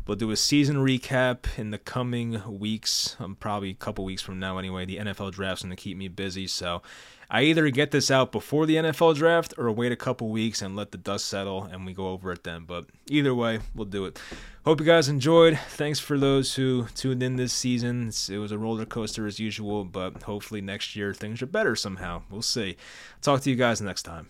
We'll 0.07 0.17
do 0.17 0.33
a 0.33 0.37
season 0.37 0.77
recap 0.77 1.47
in 1.57 1.71
the 1.71 1.79
coming 1.79 2.43
weeks, 2.59 3.17
um, 3.21 3.37
probably 3.37 3.71
a 3.71 3.75
couple 3.75 4.05
weeks 4.05 4.21
from 4.21 4.41
now 4.41 4.59
anyway. 4.59 4.85
The 4.85 4.97
NFL 4.99 5.33
draft's 5.33 5.63
going 5.63 5.75
to 5.75 5.81
keep 5.81 5.97
me 5.97 6.09
busy, 6.09 6.49
so 6.49 6.83
I 7.31 7.45
either 7.45 7.71
get 7.71 7.93
this 7.93 8.11
out 8.11 8.33
before 8.33 8.67
the 8.67 8.77
NFL 8.77 9.15
draft 9.15 9.55
or 9.57 9.71
wait 9.71 9.93
a 9.93 9.97
couple 9.97 10.29
weeks 10.29 10.61
and 10.61 10.75
let 10.75 10.91
the 10.91 10.99
dust 10.99 11.27
settle 11.27 11.65
and 11.65 11.87
we 11.87 11.93
go 11.93 12.09
over 12.09 12.33
it 12.33 12.45
then. 12.45 12.65
But 12.67 12.87
either 13.09 13.35
way, 13.35 13.61
we'll 13.75 13.87
do 13.87 14.05
it. 14.05 14.21
Hope 14.65 14.81
you 14.81 14.87
guys 14.87 15.09
enjoyed. 15.09 15.59
Thanks 15.71 15.99
for 15.99 16.19
those 16.19 16.57
who 16.57 16.89
tuned 16.95 17.23
in 17.23 17.37
this 17.37 17.53
season. 17.53 18.13
It 18.29 18.39
was 18.39 18.53
a 18.53 18.59
roller 18.59 18.85
coaster 18.85 19.27
as 19.27 19.39
usual, 19.39 19.85
but 19.85 20.25
hopefully 20.25 20.61
next 20.61 20.95
year 20.95 21.15
things 21.15 21.41
are 21.41 21.47
better 21.47 21.75
somehow. 21.75 22.23
We'll 22.29 22.43
see. 22.43 22.77
Talk 23.23 23.41
to 23.43 23.51
you 23.51 23.57
guys 23.57 23.81
next 23.81 24.03
time. 24.03 24.29